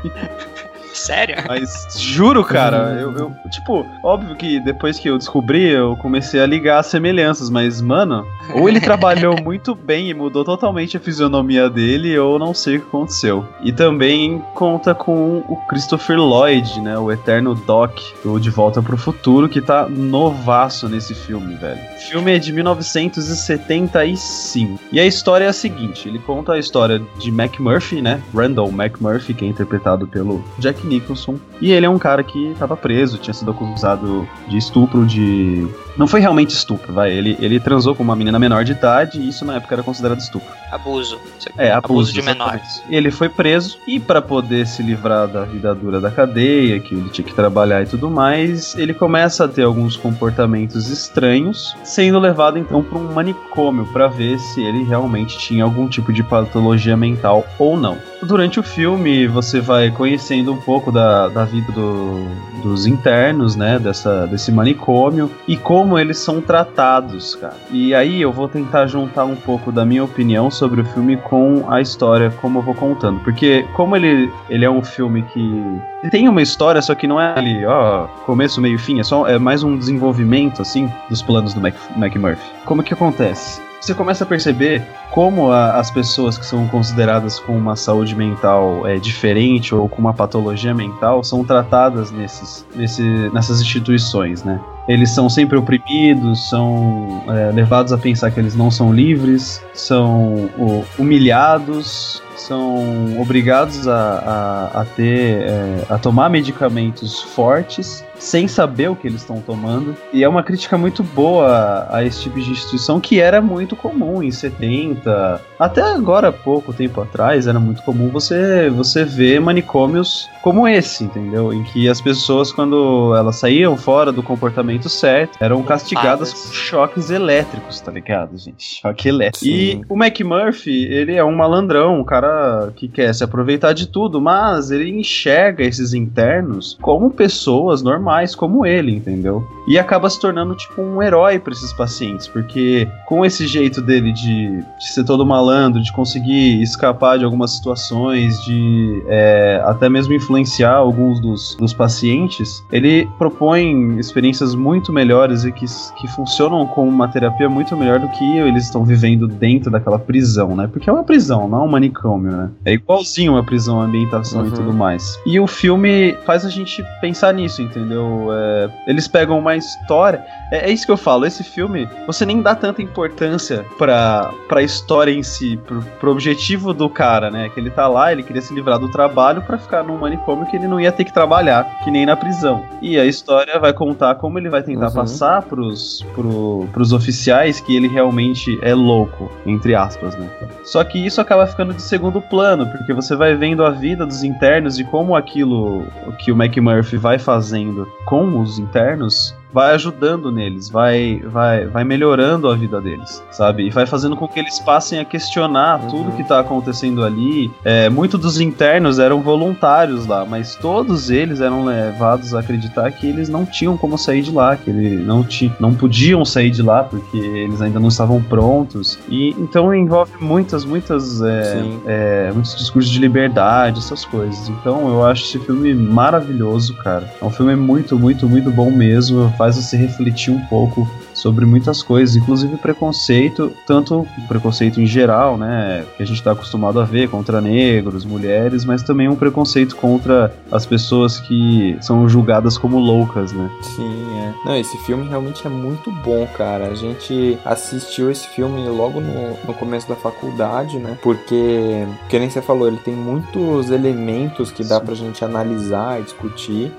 Sério? 0.98 1.36
Mas 1.46 1.70
juro, 1.98 2.42
cara, 2.44 2.98
eu, 3.00 3.12
eu- 3.16 3.32
Tipo, 3.50 3.86
óbvio 4.02 4.34
que 4.36 4.60
depois 4.60 4.98
que 4.98 5.08
eu 5.08 5.16
descobri, 5.16 5.66
eu 5.68 5.96
comecei 5.96 6.40
a 6.40 6.46
ligar 6.46 6.78
as 6.80 6.86
semelhanças, 6.86 7.48
mas, 7.48 7.80
mano, 7.80 8.26
ou 8.54 8.68
ele 8.68 8.80
trabalhou 8.80 9.36
muito 9.42 9.74
bem 9.74 10.10
e 10.10 10.14
mudou 10.14 10.44
totalmente 10.44 10.96
a 10.96 11.00
fisionomia 11.00 11.70
dele, 11.70 12.18
ou 12.18 12.38
não 12.38 12.52
sei 12.52 12.76
o 12.76 12.80
que 12.82 12.88
aconteceu. 12.88 13.46
E 13.62 13.72
também 13.72 14.42
conta 14.54 14.94
com 14.94 15.38
o 15.48 15.56
Christopher 15.68 16.18
Lloyd, 16.18 16.80
né? 16.80 16.98
O 16.98 17.10
eterno 17.10 17.54
Doc, 17.54 17.98
do 18.22 18.38
De 18.38 18.50
Volta 18.50 18.82
pro 18.82 18.96
Futuro, 18.96 19.48
que 19.48 19.60
tá 19.60 19.88
novaço 19.88 20.88
nesse 20.88 21.14
filme, 21.14 21.54
velho. 21.54 21.78
O 21.96 22.00
filme 22.10 22.36
é 22.36 22.38
de 22.38 22.52
1975. 22.52 24.78
E 24.92 25.00
a 25.00 25.06
história 25.06 25.44
é 25.44 25.48
a 25.48 25.52
seguinte: 25.52 26.08
ele 26.08 26.18
conta 26.18 26.52
a 26.52 26.58
história 26.58 27.00
de 27.18 27.30
McMurphy, 27.30 28.02
né? 28.02 28.20
Randall 28.34 28.68
McMurphy, 28.70 29.34
que 29.34 29.44
é 29.44 29.48
interpretado 29.48 30.06
pelo 30.06 30.44
Jack 30.58 30.86
Nicholson. 30.88 31.38
E 31.60 31.72
ele 31.72 31.86
é 31.86 31.90
um 31.90 31.98
cara 31.98 32.22
que 32.22 32.54
tava 32.58 32.76
preso, 32.76 33.18
tinha 33.18 33.34
sido 33.34 33.50
acusado 33.50 34.28
de 34.48 34.56
estupro, 34.56 35.06
de. 35.06 35.66
Não 35.96 36.06
foi 36.06 36.20
realmente 36.20 36.50
estupro, 36.50 36.92
vai. 36.92 37.12
Ele, 37.12 37.36
ele 37.40 37.60
transou 37.60 37.94
com 37.94 38.02
uma 38.02 38.16
menina 38.16 38.38
menor 38.38 38.64
de 38.64 38.72
idade 38.72 39.20
e 39.20 39.28
isso 39.28 39.44
na 39.44 39.56
época 39.56 39.74
era 39.74 39.82
considerado 39.82 40.18
estupro. 40.18 40.48
Abuso. 40.70 41.18
É, 41.56 41.72
abuso, 41.72 42.12
de 42.12 42.22
menor. 42.22 42.54
exatamente. 42.54 42.82
Ele 42.88 43.10
foi 43.10 43.28
preso 43.28 43.78
e 43.86 43.98
para 43.98 44.22
poder 44.22 44.66
se 44.66 44.82
livrar 44.82 45.26
da 45.26 45.44
vida 45.44 45.74
dura 45.74 46.00
da 46.00 46.10
cadeia, 46.10 46.78
que 46.80 46.94
ele 46.94 47.08
tinha 47.10 47.26
que 47.26 47.34
trabalhar 47.34 47.82
e 47.82 47.86
tudo 47.86 48.10
mais, 48.10 48.76
ele 48.76 48.94
começa 48.94 49.44
a 49.44 49.48
ter 49.48 49.62
alguns 49.62 49.96
comportamentos 49.96 50.88
estranhos, 50.88 51.76
sendo 51.82 52.18
levado 52.18 52.58
então 52.58 52.82
para 52.82 52.98
um 52.98 53.12
manicômio 53.12 53.86
para 53.86 54.08
ver 54.08 54.38
se 54.38 54.62
ele 54.62 54.84
realmente 54.84 55.38
tinha 55.38 55.64
algum 55.64 55.88
tipo 55.88 56.12
de 56.12 56.22
patologia 56.22 56.96
mental 56.96 57.46
ou 57.58 57.76
não. 57.76 57.98
Durante 58.22 58.58
o 58.58 58.62
filme 58.62 59.26
você 59.28 59.60
vai 59.60 59.90
conhecendo 59.90 60.52
um 60.52 60.56
pouco 60.56 60.90
da, 60.90 61.28
da 61.28 61.44
vida 61.44 61.70
do- 61.72 62.26
dos 62.62 62.86
internos, 62.86 63.54
né, 63.54 63.78
dessa, 63.78 64.26
desse 64.26 64.50
manicômio 64.50 65.30
e 65.46 65.56
como 65.56 65.96
eles 65.96 66.18
são 66.18 66.40
tratados, 66.40 67.36
cara. 67.36 67.54
E 67.70 67.94
aí 67.94 68.20
eu 68.20 68.32
vou 68.32 68.48
tentar 68.48 68.86
juntar 68.88 69.24
um 69.24 69.36
pouco 69.36 69.70
da 69.70 69.84
minha 69.84 70.02
opinião 70.02 70.50
sobre 70.50 70.80
o 70.80 70.84
filme 70.84 71.16
com 71.16 71.64
a 71.68 71.80
história, 71.80 72.30
como 72.40 72.58
eu 72.58 72.62
vou 72.62 72.74
contando. 72.74 73.20
Porque 73.20 73.64
como 73.74 73.94
ele, 73.94 74.28
ele 74.50 74.64
é 74.64 74.70
um 74.70 74.82
filme 74.82 75.22
que 75.22 75.78
tem 76.10 76.28
uma 76.28 76.40
história, 76.42 76.80
só 76.80 76.94
que 76.94 77.06
não 77.06 77.20
é 77.20 77.34
ali, 77.36 77.64
ó, 77.66 78.06
começo, 78.24 78.60
meio 78.60 78.78
fim, 78.78 79.00
é 79.00 79.02
só 79.04 79.26
é 79.26 79.38
mais 79.38 79.62
um 79.62 79.76
desenvolvimento 79.76 80.62
assim 80.62 80.88
dos 81.10 81.22
planos 81.22 81.54
do 81.54 81.60
Mac, 81.60 81.74
McMurphy. 81.96 82.42
Como 82.64 82.82
que 82.82 82.94
acontece? 82.94 83.60
Você 83.80 83.94
começa 83.94 84.24
a 84.24 84.26
perceber 84.26 84.82
como 85.12 85.52
a- 85.52 85.74
as 85.78 85.88
pessoas 85.90 86.36
que 86.36 86.44
são 86.44 86.66
consideradas 86.66 87.38
com 87.38 87.56
uma 87.56 87.76
saúde 87.76 88.14
mental 88.14 88.84
é, 88.86 88.96
diferente 88.96 89.72
ou 89.72 89.88
com 89.88 90.00
uma 90.00 90.12
patologia 90.12 90.74
mental 90.74 91.22
são 91.22 91.44
tratadas 91.44 92.10
nesses, 92.10 92.66
nesse, 92.74 93.02
nessas 93.32 93.60
instituições, 93.60 94.42
né? 94.42 94.60
Eles 94.88 95.10
são 95.10 95.28
sempre 95.28 95.56
oprimidos, 95.56 96.48
são 96.50 97.22
é, 97.28 97.52
levados 97.52 97.92
a 97.92 97.98
pensar 97.98 98.30
que 98.32 98.40
eles 98.40 98.56
não 98.56 98.68
são 98.70 98.92
livres, 98.92 99.62
são 99.72 100.50
humilhados, 100.98 102.20
são 102.40 103.20
obrigados 103.20 103.86
a, 103.86 104.70
a, 104.74 104.80
a 104.82 104.84
ter 104.84 105.42
é, 105.42 105.84
a 105.88 105.98
tomar 105.98 106.28
medicamentos 106.28 107.22
fortes 107.22 108.04
sem 108.18 108.48
saber 108.48 108.90
o 108.90 108.96
que 108.96 109.06
eles 109.06 109.20
estão 109.20 109.40
tomando. 109.40 109.96
E 110.12 110.24
é 110.24 110.28
uma 110.28 110.42
crítica 110.42 110.76
muito 110.76 111.02
boa 111.02 111.86
a 111.90 112.04
esse 112.04 112.22
tipo 112.22 112.40
de 112.40 112.50
instituição 112.50 113.00
que 113.00 113.20
era 113.20 113.40
muito 113.40 113.76
comum 113.76 114.22
em 114.22 114.30
70, 114.30 115.40
até 115.58 115.82
agora, 115.82 116.30
pouco 116.30 116.72
tempo 116.72 117.00
atrás, 117.00 117.46
era 117.46 117.58
muito 117.58 117.82
comum 117.82 118.10
você, 118.10 118.70
você 118.70 119.04
ver 119.04 119.40
manicômios 119.40 120.28
como 120.40 120.68
esse, 120.68 121.04
entendeu? 121.04 121.52
Em 121.52 121.64
que 121.64 121.88
as 121.88 122.00
pessoas, 122.00 122.52
quando 122.52 123.14
elas 123.16 123.36
saíam 123.36 123.76
fora 123.76 124.12
do 124.12 124.22
comportamento 124.22 124.88
certo, 124.88 125.36
eram 125.40 125.62
castigadas 125.62 126.32
com 126.32 126.52
choques 126.52 127.10
elétricos, 127.10 127.80
tá 127.80 127.90
ligado, 127.90 128.38
gente? 128.38 128.80
Choque 128.80 129.08
elétrico. 129.08 129.46
E 129.46 129.80
o 129.88 129.96
McMurphy, 129.96 130.84
ele 130.84 131.14
é 131.14 131.24
um 131.24 131.34
malandrão, 131.34 132.00
um 132.00 132.04
cara 132.04 132.27
cara 132.28 132.72
que 132.76 132.88
quer 132.88 133.14
se 133.14 133.24
aproveitar 133.24 133.72
de 133.72 133.86
tudo, 133.86 134.20
mas 134.20 134.70
ele 134.70 134.90
enxerga 134.90 135.64
esses 135.64 135.94
internos 135.94 136.76
como 136.80 137.10
pessoas 137.10 137.82
normais, 137.82 138.34
como 138.34 138.66
ele, 138.66 138.94
entendeu? 138.94 139.46
E 139.66 139.78
acaba 139.78 140.08
se 140.10 140.20
tornando 140.20 140.54
tipo 140.54 140.80
um 140.82 141.02
herói 141.02 141.38
para 141.38 141.52
esses 141.52 141.72
pacientes, 141.72 142.26
porque 142.26 142.88
com 143.06 143.24
esse 143.24 143.46
jeito 143.46 143.80
dele 143.80 144.12
de, 144.12 144.62
de, 144.62 144.92
ser 144.92 145.04
todo 145.04 145.24
malandro, 145.24 145.82
de 145.82 145.92
conseguir 145.92 146.62
escapar 146.62 147.18
de 147.18 147.24
algumas 147.24 147.52
situações, 147.52 148.38
de 148.44 149.02
é, 149.08 149.62
até 149.64 149.88
mesmo 149.88 150.14
influenciar 150.14 150.74
alguns 150.74 151.20
dos, 151.20 151.56
dos 151.56 151.72
pacientes, 151.72 152.62
ele 152.70 153.08
propõe 153.18 153.98
experiências 153.98 154.54
muito 154.54 154.92
melhores 154.92 155.44
e 155.44 155.52
que, 155.52 155.66
que 155.96 156.08
funcionam 156.08 156.66
como 156.66 156.88
uma 156.88 157.08
terapia 157.08 157.48
muito 157.48 157.76
melhor 157.76 157.98
do 157.98 158.08
que 158.08 158.38
eles 158.38 158.64
estão 158.64 158.84
vivendo 158.84 159.26
dentro 159.26 159.70
daquela 159.70 159.98
prisão, 159.98 160.56
né? 160.56 160.68
Porque 160.70 160.88
é 160.88 160.92
uma 160.92 161.04
prisão, 161.04 161.48
não 161.48 161.60
é 161.60 161.62
um 161.62 161.68
manicômio, 161.68 162.17
né? 162.20 162.50
É 162.64 162.72
igualzinho 162.72 163.32
uma 163.32 163.44
prisão, 163.44 163.80
a 163.80 163.84
ambientação 163.84 164.40
Uhum. 164.42 164.48
e 164.48 164.50
tudo 164.50 164.72
mais. 164.72 165.18
E 165.26 165.38
o 165.40 165.46
filme 165.46 166.16
faz 166.24 166.44
a 166.44 166.50
gente 166.50 166.84
pensar 167.00 167.32
nisso, 167.32 167.62
entendeu? 167.62 168.28
É, 168.32 168.70
eles 168.86 169.06
pegam 169.08 169.38
uma 169.38 169.56
história. 169.56 170.24
É, 170.52 170.68
é 170.68 170.72
isso 170.72 170.86
que 170.86 170.92
eu 170.92 170.96
falo, 170.96 171.26
esse 171.26 171.42
filme, 171.44 171.88
você 172.06 172.24
nem 172.24 172.40
dá 172.42 172.54
tanta 172.54 172.80
importância 172.82 173.64
pra, 173.76 174.30
pra 174.48 174.62
história 174.62 175.10
em 175.12 175.22
si, 175.22 175.56
pro, 175.66 175.82
pro 176.00 176.10
objetivo 176.12 176.72
do 176.72 176.88
cara, 176.88 177.30
né? 177.30 177.48
Que 177.50 177.60
ele 177.60 177.70
tá 177.70 177.86
lá, 177.88 178.12
ele 178.12 178.22
queria 178.22 178.42
se 178.42 178.54
livrar 178.54 178.78
do 178.78 178.90
trabalho 178.90 179.42
pra 179.42 179.58
ficar 179.58 179.82
num 179.82 179.98
manicômio 179.98 180.46
que 180.46 180.56
ele 180.56 180.66
não 180.68 180.80
ia 180.80 180.92
ter 180.92 181.04
que 181.04 181.12
trabalhar, 181.12 181.64
que 181.84 181.90
nem 181.90 182.06
na 182.06 182.16
prisão. 182.16 182.62
E 182.80 182.98
a 182.98 183.04
história 183.04 183.58
vai 183.58 183.72
contar 183.72 184.14
como 184.16 184.38
ele 184.38 184.48
vai 184.48 184.62
tentar 184.62 184.88
Uhum. 184.88 184.94
passar 184.94 185.42
pros, 185.42 186.04
pro, 186.14 186.66
pros 186.72 186.92
oficiais 186.92 187.60
que 187.60 187.76
ele 187.76 187.88
realmente 187.88 188.58
é 188.62 188.74
louco, 188.74 189.30
entre 189.44 189.74
aspas, 189.74 190.16
né? 190.16 190.28
Só 190.64 190.82
que 190.84 191.04
isso 191.04 191.20
acaba 191.20 191.46
ficando 191.46 191.74
de 191.74 191.82
segundo 191.82 192.07
plano, 192.20 192.66
porque 192.66 192.92
você 192.92 193.14
vai 193.14 193.34
vendo 193.34 193.64
a 193.64 193.70
vida 193.70 194.06
dos 194.06 194.24
internos 194.24 194.78
e 194.78 194.84
como 194.84 195.14
aquilo 195.14 195.86
que 196.18 196.32
o 196.32 196.34
McMurphy 196.34 196.96
vai 196.96 197.18
fazendo 197.18 197.86
com 198.06 198.40
os 198.40 198.58
internos 198.58 199.34
vai 199.52 199.74
ajudando 199.74 200.30
neles, 200.30 200.68
vai, 200.68 201.20
vai, 201.24 201.66
vai 201.66 201.84
melhorando 201.84 202.48
a 202.48 202.54
vida 202.54 202.80
deles, 202.80 203.22
sabe? 203.30 203.66
E 203.66 203.70
vai 203.70 203.86
fazendo 203.86 204.16
com 204.16 204.28
que 204.28 204.38
eles 204.38 204.58
passem 204.58 204.98
a 204.98 205.04
questionar 205.04 205.80
tudo 205.88 206.12
que 206.12 206.24
tá 206.24 206.40
acontecendo 206.40 207.04
ali. 207.04 207.50
É, 207.64 207.88
Muitos 207.88 208.20
dos 208.20 208.40
internos 208.40 208.98
eram 208.98 209.20
voluntários 209.22 210.06
lá, 210.06 210.24
mas 210.24 210.54
todos 210.54 211.10
eles 211.10 211.40
eram 211.40 211.64
levados 211.64 212.34
a 212.34 212.40
acreditar 212.40 212.90
que 212.92 213.06
eles 213.06 213.28
não 213.28 213.44
tinham 213.44 213.76
como 213.76 213.98
sair 213.98 214.22
de 214.22 214.30
lá, 214.30 214.56
que 214.56 214.70
eles 214.70 215.04
não, 215.04 215.24
ti, 215.24 215.52
não 215.58 215.74
podiam 215.74 216.24
sair 216.24 216.50
de 216.50 216.62
lá 216.62 216.84
porque 216.84 217.16
eles 217.16 217.60
ainda 217.60 217.80
não 217.80 217.88
estavam 217.88 218.22
prontos. 218.22 218.98
E 219.08 219.30
então 219.38 219.74
envolve 219.74 220.12
muitas, 220.20 220.64
muitas, 220.64 221.20
é, 221.22 221.64
é, 221.86 222.30
muitos 222.32 222.56
discursos 222.56 222.90
de 222.90 222.98
liberdade, 222.98 223.78
essas 223.78 224.04
coisas. 224.04 224.48
Então 224.48 224.88
eu 224.88 225.04
acho 225.04 225.24
esse 225.24 225.44
filme 225.44 225.74
maravilhoso, 225.74 226.74
cara. 226.74 227.12
É 227.20 227.24
um 227.24 227.30
filme 227.30 227.56
muito, 227.56 227.98
muito, 227.98 228.28
muito 228.28 228.50
bom 228.50 228.70
mesmo. 228.70 229.32
Faz 229.38 229.56
você 229.56 229.76
refletir 229.76 230.32
um 230.32 230.40
pouco 230.46 230.88
sobre 231.14 231.46
muitas 231.46 231.82
coisas, 231.82 232.16
inclusive 232.16 232.56
preconceito, 232.56 233.52
tanto 233.66 234.06
preconceito 234.26 234.80
em 234.80 234.86
geral, 234.86 235.38
né, 235.38 235.84
que 235.96 236.02
a 236.02 236.06
gente 236.06 236.18
está 236.18 236.32
acostumado 236.32 236.80
a 236.80 236.84
ver 236.84 237.08
contra 237.08 237.40
negros, 237.40 238.04
mulheres, 238.04 238.64
mas 238.64 238.82
também 238.82 239.08
um 239.08 239.16
preconceito 239.16 239.76
contra 239.76 240.34
as 240.50 240.66
pessoas 240.66 241.20
que 241.20 241.76
são 241.80 242.08
julgadas 242.08 242.58
como 242.58 242.78
loucas, 242.78 243.32
né? 243.32 243.50
Sim, 243.62 244.06
é. 244.18 244.34
Não, 244.44 244.56
esse 244.56 244.76
filme 244.78 245.08
realmente 245.08 245.46
é 245.46 245.50
muito 245.50 245.90
bom, 245.90 246.26
cara. 246.36 246.66
A 246.66 246.74
gente 246.74 247.38
assistiu 247.44 248.10
esse 248.10 248.26
filme 248.28 248.68
logo 248.68 249.00
no, 249.00 249.36
no 249.46 249.54
começo 249.54 249.88
da 249.88 249.96
faculdade, 249.96 250.78
né? 250.78 250.98
Porque, 251.02 251.86
que 252.08 252.18
nem 252.18 252.30
você 252.30 252.42
falou, 252.42 252.68
ele 252.68 252.78
tem 252.78 252.94
muitos 252.94 253.70
elementos 253.70 254.50
que 254.50 254.64
dá 254.64 254.80
pra 254.80 254.94
gente 254.94 255.24
analisar 255.24 256.00
e 256.00 256.04
discutir. 256.04 256.72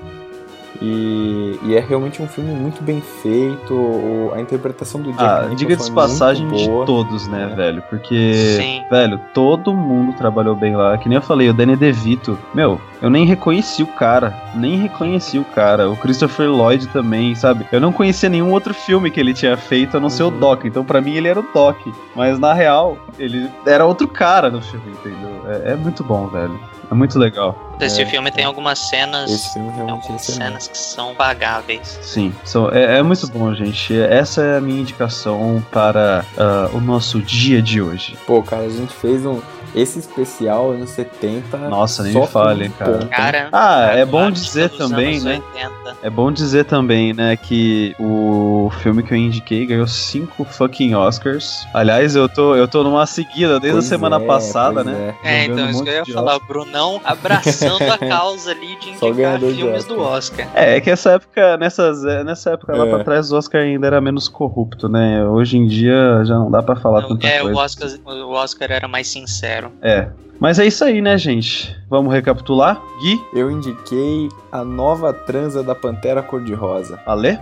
E, 0.82 1.58
e 1.62 1.76
é 1.76 1.80
realmente 1.80 2.22
um 2.22 2.26
filme 2.26 2.52
muito 2.52 2.82
bem 2.82 3.00
feito. 3.00 4.30
A 4.34 4.40
interpretação 4.40 5.00
do 5.00 5.10
Jack 5.12 5.22
Ah, 5.22 5.34
Nicholson 5.42 5.54
diga 5.56 5.76
de 5.76 5.90
é 5.90 5.94
passagem 5.94 6.46
muito 6.46 6.58
de 6.62 6.68
boa. 6.68 6.86
todos, 6.86 7.28
né, 7.28 7.52
velho? 7.54 7.82
Porque, 7.90 8.32
Sim. 8.56 8.82
velho, 8.90 9.20
todo 9.34 9.74
mundo 9.74 10.14
trabalhou 10.16 10.54
bem 10.56 10.74
lá. 10.74 10.96
Que 10.96 11.08
nem 11.08 11.16
eu 11.16 11.22
falei, 11.22 11.50
o 11.50 11.54
Danny 11.54 11.76
DeVito, 11.76 12.38
meu, 12.54 12.80
eu 13.02 13.10
nem 13.10 13.26
reconheci 13.26 13.82
o 13.82 13.86
cara. 13.86 14.34
Nem 14.54 14.76
reconheci 14.76 15.38
o 15.38 15.44
cara. 15.44 15.90
O 15.90 15.96
Christopher 15.96 16.48
Lloyd 16.50 16.86
também, 16.88 17.34
sabe? 17.34 17.66
Eu 17.70 17.80
não 17.80 17.92
conhecia 17.92 18.28
nenhum 18.30 18.50
outro 18.50 18.72
filme 18.72 19.10
que 19.10 19.20
ele 19.20 19.34
tinha 19.34 19.56
feito 19.58 19.98
a 19.98 20.00
não 20.00 20.08
ser 20.08 20.22
o 20.22 20.30
Doc. 20.30 20.64
Então, 20.64 20.82
pra 20.84 21.00
mim, 21.02 21.14
ele 21.14 21.28
era 21.28 21.40
o 21.40 21.44
Doc. 21.52 21.76
Mas, 22.16 22.38
na 22.38 22.54
real, 22.54 22.96
ele 23.18 23.50
era 23.66 23.84
outro 23.84 24.08
cara 24.08 24.48
no 24.50 24.62
filme, 24.62 24.92
entendeu? 24.92 25.42
É, 25.46 25.72
é 25.72 25.76
muito 25.76 26.02
bom, 26.02 26.26
velho. 26.28 26.58
É 26.90 26.94
muito 26.94 27.18
legal. 27.18 27.69
Esse 27.86 28.02
É. 28.02 28.06
filme 28.06 28.30
tem 28.30 28.44
algumas 28.44 28.78
cenas. 28.78 29.30
Esse 29.30 29.52
filme 29.52 29.70
realmente 29.74 30.02
algumas 30.02 30.20
é 30.22 30.24
excelente. 30.32 30.44
cenas 30.50 30.68
que 30.68 30.78
são 30.78 31.14
pagáveis. 31.14 31.98
Sim, 32.02 32.32
so- 32.44 32.70
é, 32.72 32.98
é 32.98 33.02
muito 33.02 33.26
bom, 33.28 33.54
gente. 33.54 33.98
Essa 34.00 34.42
é 34.42 34.56
a 34.58 34.60
minha 34.60 34.80
indicação 34.80 35.64
para 35.70 36.24
ah, 36.38 36.68
o 36.72 36.80
nosso 36.80 37.20
dia 37.20 37.60
de 37.62 37.80
hoje. 37.80 38.16
Pô, 38.26 38.42
cara, 38.42 38.62
a 38.64 38.68
gente 38.70 38.92
fez 38.94 39.24
um. 39.24 39.40
Esse 39.74 39.98
especial 40.00 40.70
anos 40.72 40.90
70. 40.90 41.56
Nossa, 41.68 42.02
nem 42.02 42.12
me 42.14 42.26
fale, 42.26 42.68
cara. 42.70 43.06
Cara, 43.06 43.48
Ah, 43.52 43.90
é 43.94 44.04
bom 44.04 44.30
dizer 44.30 44.68
também, 44.70 45.20
né? 45.20 45.40
80. 45.54 45.96
É 46.02 46.10
bom 46.10 46.32
dizer 46.32 46.64
também, 46.64 47.12
né, 47.12 47.36
que 47.36 47.94
o 47.98 48.70
filme 48.82 49.02
que 49.02 49.12
eu 49.12 49.18
indiquei 49.18 49.66
ganhou 49.66 49.86
cinco 49.86 50.44
fucking 50.44 50.94
Oscars. 50.94 51.66
Aliás, 51.74 52.16
eu 52.16 52.28
tô, 52.28 52.54
eu 52.56 52.66
tô 52.66 52.82
numa 52.82 53.06
seguida 53.06 53.60
desde 53.60 53.72
Pois 53.78 53.86
a 53.86 53.88
semana 53.88 54.16
é, 54.16 54.26
passada, 54.26 54.82
né? 54.82 55.14
É, 55.22 55.42
Jogando 55.44 55.52
então 55.60 55.66
um 55.66 55.70
isso 55.70 55.84
que 55.84 55.88
eu 55.90 55.94
ia 55.94 56.04
falar, 56.06 56.32
Oscar. 56.32 56.44
o 56.44 56.48
Brunão 56.48 57.00
abraçando 57.04 57.82
a 57.90 57.98
causa 58.08 58.50
ali 58.52 58.76
de 58.80 58.90
indicar 58.90 59.38
filmes 59.38 59.74
Oscar. 59.84 59.96
do 59.96 60.02
Oscar. 60.02 60.48
É, 60.54 60.76
é 60.76 60.80
que 60.80 60.90
essa 60.90 61.12
época, 61.12 61.56
nessas, 61.58 62.04
é, 62.04 62.24
nessa 62.24 62.50
época 62.50 62.76
lá 62.76 62.86
É. 62.86 62.90
pra 62.90 63.04
trás, 63.04 63.30
o 63.30 63.36
Oscar 63.36 63.60
ainda 63.62 63.86
era 63.86 64.00
menos 64.00 64.28
corrupto, 64.28 64.88
né? 64.88 65.24
Hoje 65.24 65.56
em 65.58 65.66
dia 65.66 66.22
já 66.24 66.34
não 66.34 66.50
dá 66.50 66.62
pra 66.62 66.76
falar 66.76 67.02
tanta 67.06 67.26
É, 67.26 67.40
coisa. 67.40 67.56
o 67.56 67.62
Oscar, 67.62 67.88
o 68.06 68.30
Oscar 68.32 68.70
era 68.72 68.88
mais 68.88 69.06
sincero. 69.08 69.59
É. 69.82 70.08
Mas 70.38 70.58
é 70.58 70.66
isso 70.66 70.82
aí, 70.84 71.02
né, 71.02 71.18
gente? 71.18 71.76
Vamos 71.90 72.12
recapitular? 72.12 72.80
Gui, 73.02 73.20
Eu 73.34 73.50
indiquei 73.50 74.28
a 74.50 74.64
nova 74.64 75.12
transa 75.12 75.62
da 75.62 75.74
Pantera 75.74 76.22
Cor-de-Rosa. 76.22 76.98
Ale? 77.04 77.38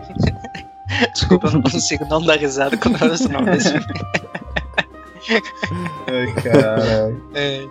Desculpa, 1.14 1.46
eu 1.46 1.52
não 1.52 1.62
consigo 1.62 2.04
não 2.06 2.20
dar 2.20 2.36
risada 2.36 2.76
quando 2.76 3.00
eu 3.02 3.10
ouço 3.10 3.28
o 3.28 3.32
nome 3.32 3.50
desse 3.52 3.70
filme. 3.70 3.86
Ai, 6.08 6.32
caralho. 6.42 7.22
É. 7.34 7.66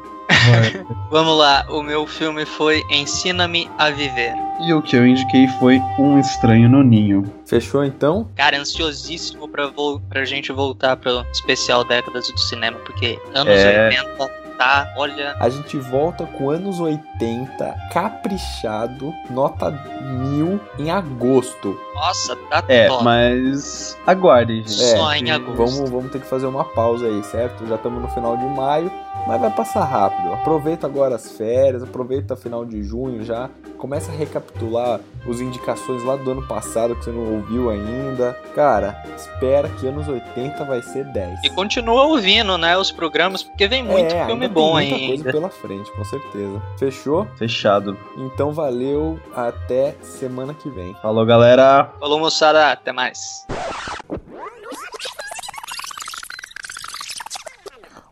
Vamos 1.09 1.37
lá, 1.37 1.65
o 1.69 1.81
meu 1.81 2.05
filme 2.05 2.45
foi 2.45 2.83
Ensina-me 2.89 3.69
a 3.77 3.89
Viver. 3.89 4.33
E 4.61 4.73
o 4.73 4.81
que 4.81 4.95
eu 4.95 5.05
indiquei 5.05 5.47
foi 5.59 5.79
Um 5.99 6.19
Estranho 6.19 6.67
no 6.67 6.83
Ninho. 6.83 7.23
Fechou 7.45 7.83
então? 7.85 8.27
Cara, 8.35 8.57
ansiosíssimo 8.59 9.47
pra, 9.47 9.67
vol 9.67 9.99
pra 10.09 10.25
gente 10.25 10.51
voltar 10.51 10.97
pro 10.97 11.23
especial 11.31 11.83
décadas 11.83 12.27
do 12.31 12.39
cinema, 12.39 12.77
porque 12.79 13.19
anos 13.33 13.53
É. 13.53 13.87
80 13.89 14.47
tá, 14.57 14.91
olha. 14.97 15.35
A 15.39 15.49
gente 15.49 15.77
volta 15.77 16.25
com 16.25 16.49
anos 16.49 16.79
80, 16.79 17.75
caprichado, 17.93 19.13
nota 19.29 19.69
mil 20.01 20.59
em 20.79 20.89
agosto. 20.89 21.79
Nossa, 21.93 22.35
tá 22.49 22.63
É, 22.67 22.87
top. 22.87 23.03
mas 23.03 23.95
aguardem, 24.07 24.63
gente. 24.67 24.83
É, 24.83 24.97
Só 24.97 25.13
em 25.13 25.29
agosto. 25.29 25.55
Vamos, 25.55 25.89
vamos 25.91 26.11
ter 26.11 26.19
que 26.19 26.27
fazer 26.27 26.47
uma 26.47 26.65
pausa 26.65 27.05
aí, 27.05 27.23
certo? 27.25 27.67
Já 27.67 27.75
estamos 27.75 28.01
no 28.01 28.07
final 28.09 28.35
de 28.35 28.45
maio, 28.45 28.91
mas 29.25 29.39
vai 29.41 29.49
passar 29.51 29.83
rápido. 29.85 30.33
Aproveita 30.33 30.85
agora 30.87 31.15
as 31.15 31.31
férias, 31.31 31.81
aproveita 31.83 32.35
final 32.35 32.65
de 32.65 32.83
junho 32.83 33.23
já. 33.23 33.49
Começa 33.77 34.11
a 34.11 34.15
recapitular 34.15 34.99
os 35.27 35.39
indicações 35.39 36.03
lá 36.03 36.15
do 36.15 36.31
ano 36.31 36.47
passado 36.47 36.95
que 36.95 37.03
você 37.05 37.11
não 37.11 37.35
ouviu 37.35 37.69
ainda. 37.69 38.33
Cara, 38.55 39.03
espera 39.15 39.69
que 39.69 39.85
anos 39.87 40.07
80 40.07 40.63
vai 40.65 40.81
ser 40.81 41.03
10. 41.05 41.43
E 41.43 41.49
continua 41.51 42.03
ouvindo, 42.05 42.57
né, 42.57 42.75
os 42.77 42.91
programas, 42.91 43.43
porque 43.43 43.67
vem 43.67 43.83
muito 43.83 44.13
É, 44.13 44.25
filme 44.25 44.45
ainda 44.45 44.49
bom 44.53 44.77
tem 44.77 44.89
muita 44.89 44.95
ainda. 44.95 45.23
coisa 45.23 45.31
pela 45.31 45.49
frente, 45.49 45.91
com 45.91 46.03
certeza. 46.05 46.61
Fechou? 46.79 47.27
Fechado. 47.35 47.95
Então 48.17 48.51
valeu, 48.51 49.19
até 49.35 49.95
semana 50.01 50.53
que 50.53 50.69
vem. 50.69 50.95
Falou, 50.95 51.25
galera. 51.25 51.91
Falou, 51.99 52.19
moçada, 52.19 52.71
até 52.71 52.91
mais. 52.91 53.45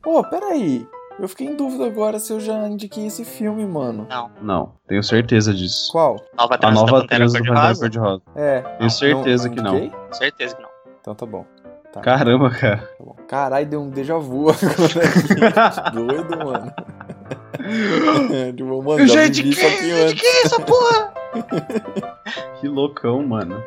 Ô, 0.06 0.24
peraí. 0.24 0.88
Eu 1.18 1.30
fiquei 1.30 1.48
em 1.48 1.56
dúvida 1.56 1.86
agora 1.86 2.20
se 2.20 2.34
eu 2.34 2.40
já 2.40 2.68
indiquei 2.68 3.08
esse 3.08 3.24
filme, 3.24 3.66
mano. 3.66 4.06
Não. 4.10 4.32
Não, 4.42 4.72
tenho 4.88 5.02
certeza 5.02 5.54
disso. 5.54 5.90
Qual? 5.92 6.18
Nova 6.38 6.58
A 6.62 6.72
nova 6.72 7.08
transa 7.08 7.40
do 7.40 7.46
Pantera 7.54 7.76
Cor-de-Rosa? 7.76 8.22
É. 8.36 8.62
Tenho 8.62 8.90
certeza 8.90 9.50
que 9.50 9.62
não. 9.62 9.78
indiquei? 9.78 10.00
Certeza 10.12 10.56
que 10.56 10.62
não. 10.62 10.70
Então 11.00 11.16
tá 11.16 11.26
bom. 11.26 11.46
Tá. 11.94 12.02
Caramba, 12.02 12.50
cara. 12.50 12.78
Tá. 12.78 13.24
Caralho, 13.28 13.66
deu 13.66 13.82
um 13.82 13.90
déjà 13.90 14.18
vu 14.18 14.50
agora 14.50 15.06
aqui. 15.08 15.96
Doido, 15.96 16.38
mano. 16.46 16.74
tipo, 18.54 18.84
mano, 18.84 19.00
Eu 19.00 19.08
já 19.08 19.26
isso 19.26 19.66
aqui 19.66 19.92
antes. 19.92 20.46
essa 20.46 20.60
porra? 20.62 21.14
Que 22.60 22.68
loucão, 22.68 23.26
mano. 23.26 23.64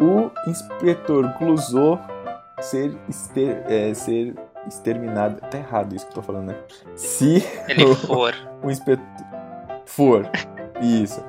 O 0.00 0.30
inspetor 0.48 1.32
Clouseau 1.34 1.98
ser, 2.60 2.96
este- 3.08 3.56
é, 3.66 3.92
ser 3.94 4.34
exterminado. 4.68 5.40
Tá 5.50 5.58
errado 5.58 5.94
isso 5.94 6.04
que 6.06 6.10
eu 6.12 6.16
tô 6.16 6.22
falando, 6.22 6.48
né? 6.48 6.56
Se 6.94 7.42
Ele 7.68 7.84
o- 7.90 7.94
for. 7.96 8.34
o 8.62 8.70
inspetor 8.70 9.04
for. 9.86 10.30
Isso. 10.80 11.22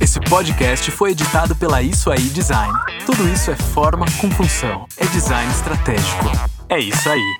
Esse 0.00 0.20
podcast 0.20 0.90
foi 0.90 1.10
editado 1.12 1.54
pela 1.56 1.82
Isso 1.82 2.10
Aí 2.10 2.20
Design. 2.30 2.72
Tudo 3.04 3.28
isso 3.28 3.50
é 3.50 3.56
forma 3.56 4.06
com 4.20 4.30
função. 4.30 4.86
É 4.96 5.06
design 5.06 5.50
estratégico. 5.52 6.30
É 6.68 6.78
isso 6.78 7.08
aí. 7.08 7.36